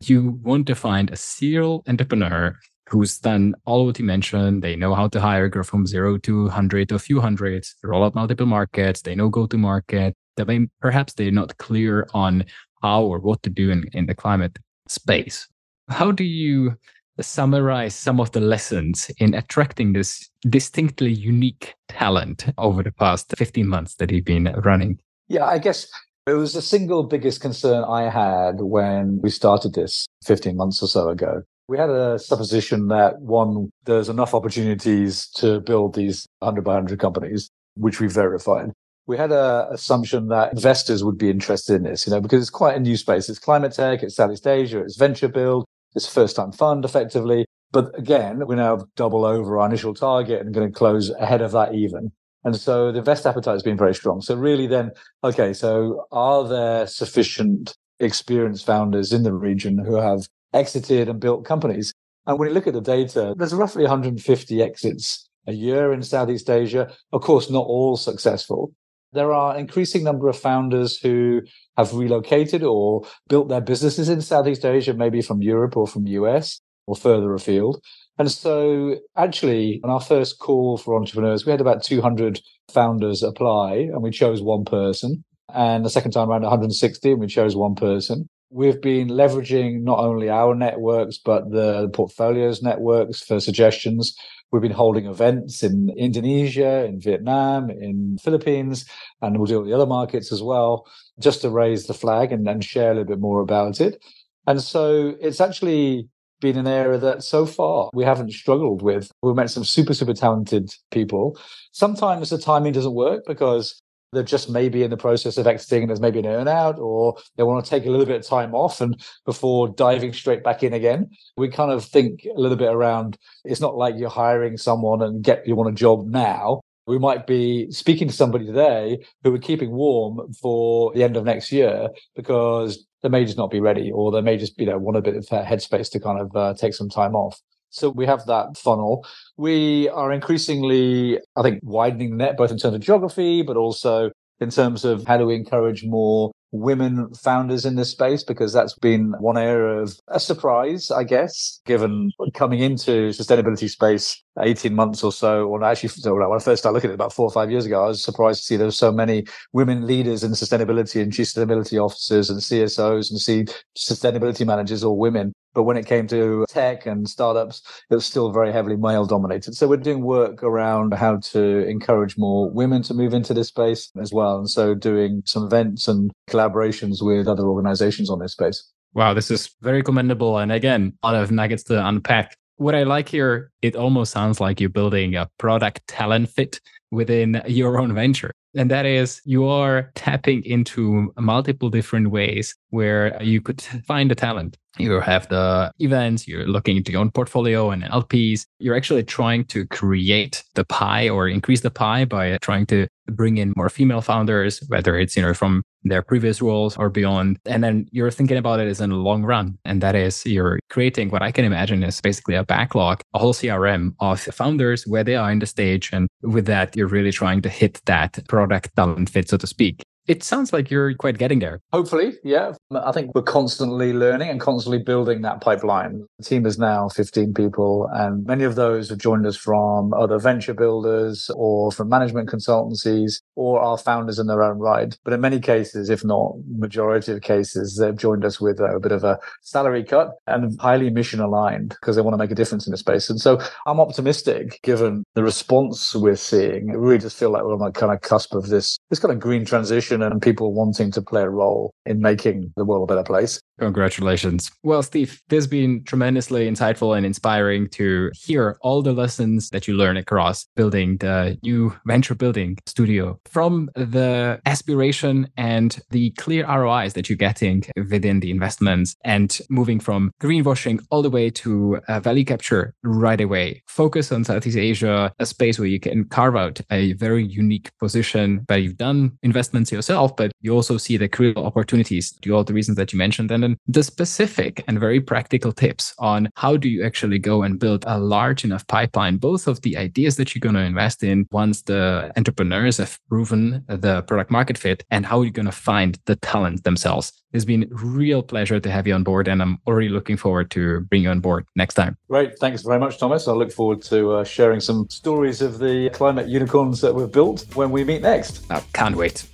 You 0.00 0.38
want 0.42 0.66
to 0.66 0.74
find 0.74 1.10
a 1.10 1.16
serial 1.16 1.82
entrepreneur 1.88 2.58
who's 2.88 3.18
done 3.18 3.54
all 3.64 3.86
what 3.86 3.98
you 3.98 4.04
mentioned. 4.04 4.62
They 4.62 4.76
know 4.76 4.94
how 4.94 5.08
to 5.08 5.20
hire, 5.20 5.48
grow 5.48 5.64
from 5.64 5.86
zero 5.86 6.18
to 6.18 6.44
100 6.44 6.88
to 6.88 6.94
a 6.94 6.98
few 6.98 7.20
hundreds, 7.20 7.74
roll 7.82 8.04
out 8.04 8.14
multiple 8.14 8.46
markets. 8.46 9.02
They 9.02 9.14
know 9.14 9.28
go 9.28 9.46
to 9.46 9.58
market. 9.58 10.14
They 10.36 10.68
perhaps 10.80 11.14
they're 11.14 11.30
not 11.30 11.56
clear 11.58 12.06
on 12.12 12.44
how 12.82 13.02
or 13.02 13.18
what 13.18 13.42
to 13.42 13.50
do 13.50 13.70
in, 13.70 13.84
in 13.92 14.06
the 14.06 14.14
climate 14.14 14.58
space. 14.86 15.48
How 15.88 16.12
do 16.12 16.24
you 16.24 16.76
summarize 17.20 17.94
some 17.94 18.20
of 18.20 18.32
the 18.32 18.40
lessons 18.40 19.10
in 19.18 19.34
attracting 19.34 19.94
this 19.94 20.28
distinctly 20.48 21.10
unique 21.10 21.74
talent 21.88 22.46
over 22.58 22.82
the 22.82 22.92
past 22.92 23.34
15 23.36 23.66
months 23.66 23.94
that 23.94 24.10
you've 24.10 24.24
been 24.24 24.44
running? 24.64 25.00
Yeah, 25.28 25.46
I 25.46 25.58
guess 25.58 25.88
it 26.26 26.34
was 26.34 26.54
the 26.54 26.62
single 26.62 27.04
biggest 27.04 27.40
concern 27.40 27.84
I 27.84 28.10
had 28.10 28.60
when 28.60 29.20
we 29.22 29.30
started 29.30 29.74
this 29.74 30.06
15 30.24 30.56
months 30.56 30.82
or 30.82 30.88
so 30.88 31.08
ago. 31.08 31.42
We 31.68 31.78
had 31.78 31.90
a 31.90 32.18
supposition 32.18 32.88
that 32.88 33.20
one, 33.20 33.70
there's 33.84 34.08
enough 34.08 34.34
opportunities 34.34 35.28
to 35.36 35.60
build 35.60 35.94
these 35.94 36.26
100 36.40 36.62
by 36.62 36.74
100 36.74 36.98
companies, 36.98 37.48
which 37.76 38.00
we 38.00 38.08
verified. 38.08 38.72
We 39.06 39.16
had 39.16 39.30
an 39.30 39.68
assumption 39.70 40.28
that 40.28 40.52
investors 40.52 41.04
would 41.04 41.16
be 41.16 41.30
interested 41.30 41.76
in 41.76 41.82
this, 41.84 42.06
you 42.06 42.12
know, 42.12 42.20
because 42.20 42.42
it's 42.42 42.50
quite 42.50 42.76
a 42.76 42.80
new 42.80 42.96
space. 42.96 43.28
It's 43.28 43.38
climate 43.38 43.72
tech, 43.72 44.02
it's 44.02 44.16
Southeast 44.16 44.46
Asia, 44.48 44.80
it's 44.80 44.96
venture 44.96 45.28
build, 45.28 45.64
it's 45.94 46.08
first 46.08 46.34
time 46.34 46.50
fund 46.50 46.84
effectively. 46.84 47.46
But 47.70 47.96
again, 47.96 48.44
we 48.46 48.56
now 48.56 48.86
double 48.96 49.24
over 49.24 49.58
our 49.58 49.66
initial 49.66 49.94
target 49.94 50.40
and 50.40 50.52
going 50.52 50.72
to 50.72 50.76
close 50.76 51.10
ahead 51.10 51.40
of 51.40 51.52
that 51.52 51.74
even. 51.74 52.10
And 52.46 52.54
so 52.54 52.92
the 52.92 53.00
invest 53.00 53.26
appetite 53.26 53.54
has 53.54 53.64
been 53.64 53.76
very 53.76 53.92
strong. 53.92 54.20
So 54.20 54.36
really 54.36 54.68
then, 54.68 54.92
okay, 55.24 55.52
so 55.52 56.06
are 56.12 56.46
there 56.46 56.86
sufficient 56.86 57.76
experienced 57.98 58.64
founders 58.64 59.12
in 59.12 59.24
the 59.24 59.32
region 59.32 59.84
who 59.84 59.96
have 59.96 60.28
exited 60.54 61.08
and 61.08 61.18
built 61.18 61.44
companies? 61.44 61.92
And 62.24 62.38
when 62.38 62.48
you 62.48 62.54
look 62.54 62.68
at 62.68 62.72
the 62.72 62.80
data, 62.80 63.34
there's 63.36 63.52
roughly 63.52 63.82
150 63.82 64.62
exits 64.62 65.28
a 65.48 65.52
year 65.54 65.92
in 65.92 66.04
Southeast 66.04 66.48
Asia. 66.48 66.88
Of 67.12 67.22
course, 67.22 67.50
not 67.50 67.66
all 67.66 67.96
successful. 67.96 68.72
There 69.12 69.32
are 69.32 69.58
increasing 69.58 70.04
number 70.04 70.28
of 70.28 70.38
founders 70.38 70.98
who 70.98 71.42
have 71.76 71.94
relocated 71.94 72.62
or 72.62 73.08
built 73.28 73.48
their 73.48 73.60
businesses 73.60 74.08
in 74.08 74.20
Southeast 74.20 74.64
Asia, 74.64 74.94
maybe 74.94 75.20
from 75.20 75.42
Europe 75.42 75.76
or 75.76 75.88
from 75.88 76.06
US 76.06 76.60
or 76.86 76.94
further 76.94 77.34
afield. 77.34 77.82
And 78.18 78.30
so, 78.30 78.96
actually, 79.16 79.80
on 79.84 79.90
our 79.90 80.00
first 80.00 80.38
call 80.38 80.78
for 80.78 80.96
entrepreneurs, 80.96 81.44
we 81.44 81.50
had 81.50 81.60
about 81.60 81.82
200 81.82 82.40
founders 82.72 83.22
apply, 83.22 83.74
and 83.74 84.02
we 84.02 84.10
chose 84.10 84.40
one 84.40 84.64
person. 84.64 85.22
And 85.54 85.84
the 85.84 85.90
second 85.90 86.12
time 86.12 86.30
around, 86.30 86.42
160, 86.42 87.12
and 87.12 87.20
we 87.20 87.26
chose 87.26 87.54
one 87.54 87.74
person. 87.74 88.28
We've 88.50 88.80
been 88.80 89.08
leveraging 89.08 89.82
not 89.82 89.98
only 89.98 90.30
our 90.30 90.54
networks, 90.54 91.18
but 91.18 91.50
the 91.50 91.90
portfolios 91.90 92.62
networks 92.62 93.22
for 93.22 93.38
suggestions. 93.38 94.16
We've 94.50 94.62
been 94.62 94.70
holding 94.70 95.06
events 95.06 95.62
in 95.62 95.90
Indonesia, 95.96 96.84
in 96.84 97.00
Vietnam, 97.00 97.68
in 97.68 98.16
Philippines, 98.22 98.88
and 99.20 99.36
we'll 99.36 99.46
do 99.46 99.64
the 99.64 99.74
other 99.74 99.86
markets 99.86 100.32
as 100.32 100.42
well, 100.42 100.86
just 101.18 101.42
to 101.42 101.50
raise 101.50 101.86
the 101.86 101.94
flag 101.94 102.32
and, 102.32 102.48
and 102.48 102.64
share 102.64 102.92
a 102.92 102.94
little 102.94 103.04
bit 103.08 103.20
more 103.20 103.40
about 103.40 103.80
it. 103.80 104.02
And 104.46 104.62
so 104.62 105.16
it's 105.20 105.40
actually 105.40 106.08
been 106.40 106.58
an 106.58 106.66
area 106.66 106.98
that 106.98 107.22
so 107.22 107.46
far 107.46 107.90
we 107.94 108.04
haven't 108.04 108.32
struggled 108.32 108.82
with. 108.82 109.10
We've 109.22 109.34
met 109.34 109.50
some 109.50 109.64
super, 109.64 109.94
super 109.94 110.14
talented 110.14 110.70
people. 110.90 111.38
Sometimes 111.72 112.30
the 112.30 112.38
timing 112.38 112.72
doesn't 112.72 112.94
work 112.94 113.24
because 113.26 113.80
they're 114.12 114.22
just 114.22 114.48
maybe 114.48 114.82
in 114.82 114.90
the 114.90 114.96
process 114.96 115.36
of 115.36 115.46
exiting 115.46 115.82
and 115.82 115.90
there's 115.90 116.00
maybe 116.00 116.18
an 116.18 116.24
earnout 116.24 116.78
or 116.78 117.16
they 117.36 117.42
want 117.42 117.64
to 117.64 117.70
take 117.70 117.86
a 117.86 117.90
little 117.90 118.06
bit 118.06 118.16
of 118.16 118.26
time 118.26 118.54
off 118.54 118.80
and 118.80 119.04
before 119.24 119.68
diving 119.68 120.12
straight 120.12 120.44
back 120.44 120.62
in 120.62 120.72
again. 120.72 121.10
We 121.36 121.48
kind 121.48 121.70
of 121.70 121.84
think 121.84 122.24
a 122.24 122.38
little 122.38 122.56
bit 122.56 122.72
around 122.72 123.18
it's 123.44 123.60
not 123.60 123.76
like 123.76 123.96
you're 123.96 124.08
hiring 124.08 124.56
someone 124.56 125.02
and 125.02 125.22
get 125.22 125.46
you 125.46 125.56
want 125.56 125.70
a 125.70 125.74
job 125.74 126.06
now. 126.06 126.60
We 126.86 126.98
might 126.98 127.26
be 127.26 127.70
speaking 127.72 128.06
to 128.06 128.14
somebody 128.14 128.46
today 128.46 128.98
who 129.24 129.32
we're 129.32 129.38
keeping 129.38 129.72
warm 129.72 130.32
for 130.34 130.92
the 130.94 131.02
end 131.02 131.16
of 131.16 131.24
next 131.24 131.50
year 131.50 131.88
because 132.14 132.86
they 133.06 133.10
may 133.10 133.24
just 133.24 133.38
not 133.38 133.52
be 133.52 133.60
ready 133.60 133.92
or 133.92 134.10
they 134.10 134.20
may 134.20 134.36
just, 134.36 134.58
you 134.58 134.66
know, 134.66 134.78
want 134.78 134.96
a 134.96 135.00
bit 135.00 135.14
of 135.14 135.24
headspace 135.26 135.88
to 135.92 136.00
kind 136.00 136.18
of 136.18 136.34
uh, 136.34 136.54
take 136.54 136.74
some 136.74 136.88
time 136.88 137.14
off. 137.14 137.40
So 137.70 137.90
we 137.90 138.04
have 138.04 138.26
that 138.26 138.56
funnel. 138.56 139.06
We 139.36 139.88
are 139.90 140.10
increasingly, 140.10 141.20
I 141.36 141.42
think, 141.42 141.60
widening 141.62 142.10
the 142.10 142.16
net, 142.16 142.36
both 142.36 142.50
in 142.50 142.58
terms 142.58 142.74
of 142.74 142.80
geography, 142.80 143.42
but 143.42 143.56
also 143.56 144.10
in 144.40 144.50
terms 144.50 144.84
of 144.84 145.06
how 145.06 145.18
do 145.18 145.26
we 145.26 145.36
encourage 145.36 145.84
more 145.84 146.32
women 146.52 147.12
founders 147.14 147.64
in 147.64 147.76
this 147.76 147.90
space 147.90 148.22
because 148.22 148.52
that's 148.52 148.74
been 148.74 149.12
one 149.18 149.36
area 149.36 149.82
of 149.82 149.98
a 150.08 150.20
surprise, 150.20 150.90
I 150.90 151.04
guess, 151.04 151.60
given 151.66 152.10
coming 152.34 152.60
into 152.60 153.10
sustainability 153.10 153.68
space 153.68 154.22
18 154.40 154.74
months 154.74 155.02
or 155.02 155.12
so, 155.12 155.46
or 155.46 155.62
actually 155.64 155.90
when 156.10 156.22
I 156.22 156.38
first 156.38 156.62
started 156.62 156.74
looking 156.74 156.90
at 156.90 156.92
it 156.92 156.94
about 156.94 157.12
four 157.12 157.26
or 157.26 157.32
five 157.32 157.50
years 157.50 157.66
ago, 157.66 157.84
I 157.84 157.88
was 157.88 158.02
surprised 158.02 158.40
to 158.40 158.46
see 158.46 158.56
there 158.56 158.66
were 158.66 158.72
so 158.72 158.92
many 158.92 159.24
women 159.52 159.86
leaders 159.86 160.22
in 160.22 160.32
sustainability 160.32 161.02
and 161.02 161.12
chief 161.12 161.26
sustainability 161.26 161.82
officers 161.82 162.30
and 162.30 162.40
CSOs 162.40 163.10
and 163.10 163.20
see 163.20 163.44
sustainability 163.76 164.46
managers 164.46 164.84
all 164.84 164.98
women. 164.98 165.32
But 165.56 165.62
when 165.62 165.78
it 165.78 165.86
came 165.86 166.06
to 166.08 166.44
tech 166.50 166.84
and 166.84 167.08
startups, 167.08 167.62
it 167.88 167.94
was 167.94 168.04
still 168.04 168.30
very 168.30 168.52
heavily 168.52 168.76
male 168.76 169.06
dominated. 169.06 169.54
So 169.54 169.66
we're 169.66 169.78
doing 169.78 170.02
work 170.02 170.42
around 170.42 170.92
how 170.92 171.16
to 171.32 171.66
encourage 171.66 172.18
more 172.18 172.50
women 172.50 172.82
to 172.82 172.92
move 172.92 173.14
into 173.14 173.32
this 173.32 173.48
space 173.48 173.90
as 173.98 174.12
well. 174.12 174.36
And 174.36 174.50
so 174.50 174.74
doing 174.74 175.22
some 175.24 175.46
events 175.46 175.88
and 175.88 176.12
collaborations 176.28 176.98
with 177.00 177.26
other 177.26 177.44
organizations 177.44 178.10
on 178.10 178.18
this 178.18 178.32
space. 178.32 178.70
Wow, 178.92 179.14
this 179.14 179.30
is 179.30 179.54
very 179.62 179.82
commendable. 179.82 180.36
And 180.36 180.52
again, 180.52 180.92
a 181.02 181.12
lot 181.12 181.22
of 181.22 181.30
nuggets 181.30 181.62
to 181.64 181.86
unpack. 181.86 182.36
What 182.58 182.74
I 182.74 182.82
like 182.82 183.08
here, 183.08 183.50
it 183.62 183.76
almost 183.76 184.12
sounds 184.12 184.40
like 184.40 184.60
you're 184.60 184.68
building 184.68 185.14
a 185.14 185.30
product 185.38 185.86
talent 185.88 186.28
fit 186.28 186.60
within 186.90 187.42
your 187.46 187.78
own 187.78 187.94
venture. 187.94 188.32
And 188.54 188.70
that 188.70 188.86
is 188.86 189.20
you 189.24 189.46
are 189.46 189.90
tapping 189.94 190.42
into 190.44 191.12
multiple 191.18 191.68
different 191.68 192.10
ways 192.10 192.54
where 192.70 193.22
you 193.22 193.40
could 193.40 193.60
find 193.60 194.10
the 194.10 194.14
talent. 194.14 194.56
You 194.78 195.00
have 195.00 195.28
the 195.28 195.72
events, 195.78 196.28
you're 196.28 196.46
looking 196.46 196.76
into 196.76 196.92
your 196.92 197.00
own 197.00 197.10
portfolio 197.10 197.70
and 197.70 197.82
LPs. 197.84 198.46
You're 198.58 198.76
actually 198.76 199.04
trying 199.04 199.44
to 199.46 199.66
create 199.66 200.42
the 200.54 200.64
pie 200.64 201.08
or 201.08 201.28
increase 201.28 201.62
the 201.62 201.70
pie 201.70 202.04
by 202.04 202.38
trying 202.38 202.66
to 202.66 202.86
bring 203.06 203.38
in 203.38 203.52
more 203.56 203.68
female 203.68 204.00
founders, 204.00 204.62
whether 204.68 204.98
it's, 204.98 205.16
you 205.16 205.22
know, 205.22 205.34
from 205.34 205.62
their 205.84 206.02
previous 206.02 206.42
roles 206.42 206.76
or 206.76 206.90
beyond. 206.90 207.38
And 207.46 207.62
then 207.62 207.86
you're 207.92 208.10
thinking 208.10 208.36
about 208.36 208.60
it 208.60 208.68
as 208.68 208.80
in 208.80 208.90
the 208.90 208.96
long 208.96 209.22
run. 209.22 209.58
And 209.64 209.80
that 209.82 209.94
is 209.94 210.24
you're 210.26 210.58
creating 210.70 211.10
what 211.10 211.22
I 211.22 211.30
can 211.30 211.44
imagine 211.44 211.82
is 211.82 212.00
basically 212.00 212.34
a 212.34 212.44
backlog, 212.44 213.00
a 213.14 213.18
whole 213.18 213.34
CRM 213.34 213.94
of 214.00 214.20
founders 214.20 214.86
where 214.86 215.04
they 215.04 215.16
are 215.16 215.30
in 215.30 215.38
the 215.38 215.46
stage. 215.46 215.90
And 215.92 216.08
with 216.22 216.46
that, 216.46 216.76
you're 216.76 216.86
really 216.88 217.12
trying 217.12 217.42
to 217.42 217.48
hit 217.48 217.80
that 217.86 218.18
product 218.28 218.74
talent 218.76 219.10
fit, 219.10 219.28
so 219.28 219.36
to 219.36 219.46
speak. 219.46 219.82
It 220.06 220.22
sounds 220.22 220.52
like 220.52 220.70
you're 220.70 220.94
quite 220.94 221.18
getting 221.18 221.40
there. 221.40 221.60
Hopefully, 221.72 222.14
yeah. 222.22 222.52
I 222.72 222.92
think 222.92 223.12
we're 223.14 223.22
constantly 223.22 223.92
learning 223.92 224.28
and 224.30 224.40
constantly 224.40 224.78
building 224.78 225.22
that 225.22 225.40
pipeline. 225.40 226.06
The 226.18 226.24
team 226.24 226.46
is 226.46 226.58
now 226.58 226.88
15 226.88 227.34
people, 227.34 227.88
and 227.92 228.24
many 228.24 228.44
of 228.44 228.54
those 228.54 228.88
have 228.90 228.98
joined 228.98 229.26
us 229.26 229.36
from 229.36 229.92
other 229.94 230.18
venture 230.18 230.54
builders 230.54 231.30
or 231.34 231.72
from 231.72 231.88
management 231.88 232.28
consultancies 232.28 233.20
or 233.34 233.60
are 233.60 233.76
founders 233.76 234.18
in 234.18 234.28
their 234.28 234.44
own 234.44 234.58
right. 234.58 234.96
But 235.02 235.12
in 235.12 235.20
many 235.20 235.40
cases, 235.40 235.90
if 235.90 236.04
not 236.04 236.34
majority 236.56 237.12
of 237.12 237.22
cases, 237.22 237.76
they've 237.76 237.96
joined 237.96 238.24
us 238.24 238.40
with 238.40 238.60
a 238.60 238.78
bit 238.80 238.92
of 238.92 239.02
a 239.02 239.18
salary 239.42 239.82
cut 239.82 240.12
and 240.26 240.58
highly 240.60 240.90
mission 240.90 241.20
aligned 241.20 241.70
because 241.70 241.96
they 241.96 242.02
want 242.02 242.14
to 242.14 242.18
make 242.18 242.30
a 242.30 242.34
difference 242.34 242.66
in 242.66 242.70
the 242.70 242.76
space. 242.76 243.10
And 243.10 243.20
so 243.20 243.40
I'm 243.66 243.80
optimistic 243.80 244.60
given 244.62 245.04
the 245.14 245.24
response 245.24 245.94
we're 245.94 246.16
seeing. 246.16 246.70
I 246.70 246.74
really 246.74 246.98
just 246.98 247.18
feel 247.18 247.30
like 247.30 247.42
we're 247.42 247.54
on 247.54 247.58
the 247.58 247.72
kind 247.72 247.92
of 247.92 248.02
cusp 248.02 248.34
of 248.34 248.48
this, 248.48 248.78
this 248.90 249.00
kind 249.00 249.12
of 249.12 249.18
green 249.18 249.44
transition 249.44 249.95
and 250.02 250.20
people 250.20 250.52
wanting 250.52 250.90
to 250.92 251.02
play 251.02 251.22
a 251.22 251.30
role 251.30 251.72
in 251.84 252.00
making 252.00 252.52
the 252.56 252.64
world 252.64 252.90
a 252.90 252.94
better 252.94 253.04
place. 253.04 253.40
Congratulations. 253.58 254.50
Well, 254.62 254.82
Steve, 254.82 255.22
this 255.28 255.38
has 255.38 255.46
been 255.46 255.82
tremendously 255.84 256.50
insightful 256.50 256.96
and 256.96 257.06
inspiring 257.06 257.68
to 257.70 258.10
hear 258.14 258.58
all 258.60 258.82
the 258.82 258.92
lessons 258.92 259.48
that 259.50 259.66
you 259.66 259.74
learn 259.74 259.96
across 259.96 260.46
building 260.56 260.98
the 260.98 261.38
new 261.42 261.74
venture 261.86 262.14
building 262.14 262.58
studio 262.66 263.18
from 263.24 263.70
the 263.74 264.38
aspiration 264.44 265.28
and 265.38 265.78
the 265.90 266.10
clear 266.12 266.46
ROIs 266.46 266.92
that 266.92 267.08
you're 267.08 267.16
getting 267.16 267.64
within 267.90 268.20
the 268.20 268.30
investments 268.30 268.94
and 269.04 269.38
moving 269.48 269.80
from 269.80 270.12
greenwashing 270.20 270.84
all 270.90 271.02
the 271.02 271.10
way 271.10 271.30
to 271.30 271.80
uh, 271.88 272.00
value 272.00 272.24
capture 272.24 272.74
right 272.82 273.20
away. 273.20 273.62
Focus 273.66 274.12
on 274.12 274.24
Southeast 274.24 274.58
Asia, 274.58 275.12
a 275.18 275.26
space 275.26 275.58
where 275.58 275.68
you 275.68 275.80
can 275.80 276.04
carve 276.04 276.36
out 276.36 276.60
a 276.70 276.92
very 276.94 277.24
unique 277.24 277.70
position, 277.78 278.44
but 278.46 278.62
you've 278.62 278.76
done 278.76 279.16
investments 279.22 279.72
yourself 279.72 279.85
yourself, 279.88 280.16
but 280.16 280.32
you 280.40 280.52
also 280.52 280.76
see 280.76 280.96
the 280.96 281.08
career 281.08 281.32
opportunities 281.36 282.10
due 282.10 282.34
all 282.34 282.44
the 282.44 282.52
reasons 282.52 282.76
that 282.76 282.92
you 282.92 282.98
mentioned. 282.98 283.30
And 283.30 283.42
then 283.42 283.56
the 283.68 283.82
specific 283.82 284.64
and 284.66 284.80
very 284.80 285.00
practical 285.00 285.52
tips 285.52 285.94
on 285.98 286.28
how 286.34 286.56
do 286.56 286.68
you 286.68 286.84
actually 286.84 287.18
go 287.18 287.42
and 287.42 287.58
build 287.58 287.84
a 287.86 287.98
large 287.98 288.44
enough 288.44 288.66
pipeline, 288.66 289.18
both 289.18 289.46
of 289.46 289.60
the 289.62 289.76
ideas 289.76 290.16
that 290.16 290.34
you're 290.34 290.40
going 290.40 290.56
to 290.56 290.62
invest 290.62 291.02
in 291.02 291.26
once 291.30 291.62
the 291.62 292.12
entrepreneurs 292.16 292.78
have 292.78 292.98
proven 293.08 293.64
the 293.68 294.02
product 294.02 294.30
market 294.30 294.58
fit 294.58 294.84
and 294.90 295.06
how 295.06 295.22
you're 295.22 295.30
going 295.30 295.46
to 295.46 295.52
find 295.52 295.98
the 296.06 296.16
talent 296.16 296.64
themselves. 296.64 297.12
It's 297.32 297.44
been 297.44 297.68
real 297.70 298.22
pleasure 298.22 298.58
to 298.60 298.70
have 298.70 298.86
you 298.86 298.94
on 298.94 299.02
board, 299.02 299.28
and 299.28 299.42
I'm 299.42 299.58
already 299.66 299.90
looking 299.90 300.16
forward 300.16 300.50
to 300.52 300.80
bring 300.80 301.02
you 301.02 301.10
on 301.10 301.20
board 301.20 301.44
next 301.54 301.74
time. 301.74 301.98
Great. 302.08 302.38
Thanks 302.38 302.62
very 302.62 302.78
much, 302.78 302.98
Tomas. 302.98 303.28
I 303.28 303.32
look 303.32 303.52
forward 303.52 303.82
to 303.82 304.12
uh, 304.12 304.24
sharing 304.24 304.60
some 304.60 304.88
stories 304.88 305.42
of 305.42 305.58
the 305.58 305.90
climate 305.90 306.28
unicorns 306.28 306.80
that 306.80 306.94
we've 306.94 307.12
built 307.12 307.44
when 307.54 307.70
we 307.70 307.84
meet 307.84 308.00
next. 308.00 308.50
I 308.50 308.60
can't 308.72 308.96
wait. 308.96 309.26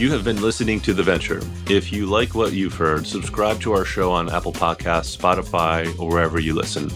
You 0.00 0.10
have 0.12 0.24
been 0.24 0.40
listening 0.40 0.80
to 0.80 0.94
The 0.94 1.02
Venture. 1.02 1.42
If 1.68 1.92
you 1.92 2.06
like 2.06 2.34
what 2.34 2.54
you've 2.54 2.72
heard, 2.72 3.06
subscribe 3.06 3.60
to 3.60 3.74
our 3.74 3.84
show 3.84 4.10
on 4.12 4.30
Apple 4.30 4.50
Podcasts, 4.50 5.14
Spotify, 5.14 5.86
or 6.00 6.08
wherever 6.08 6.40
you 6.40 6.54
listen. 6.54 6.88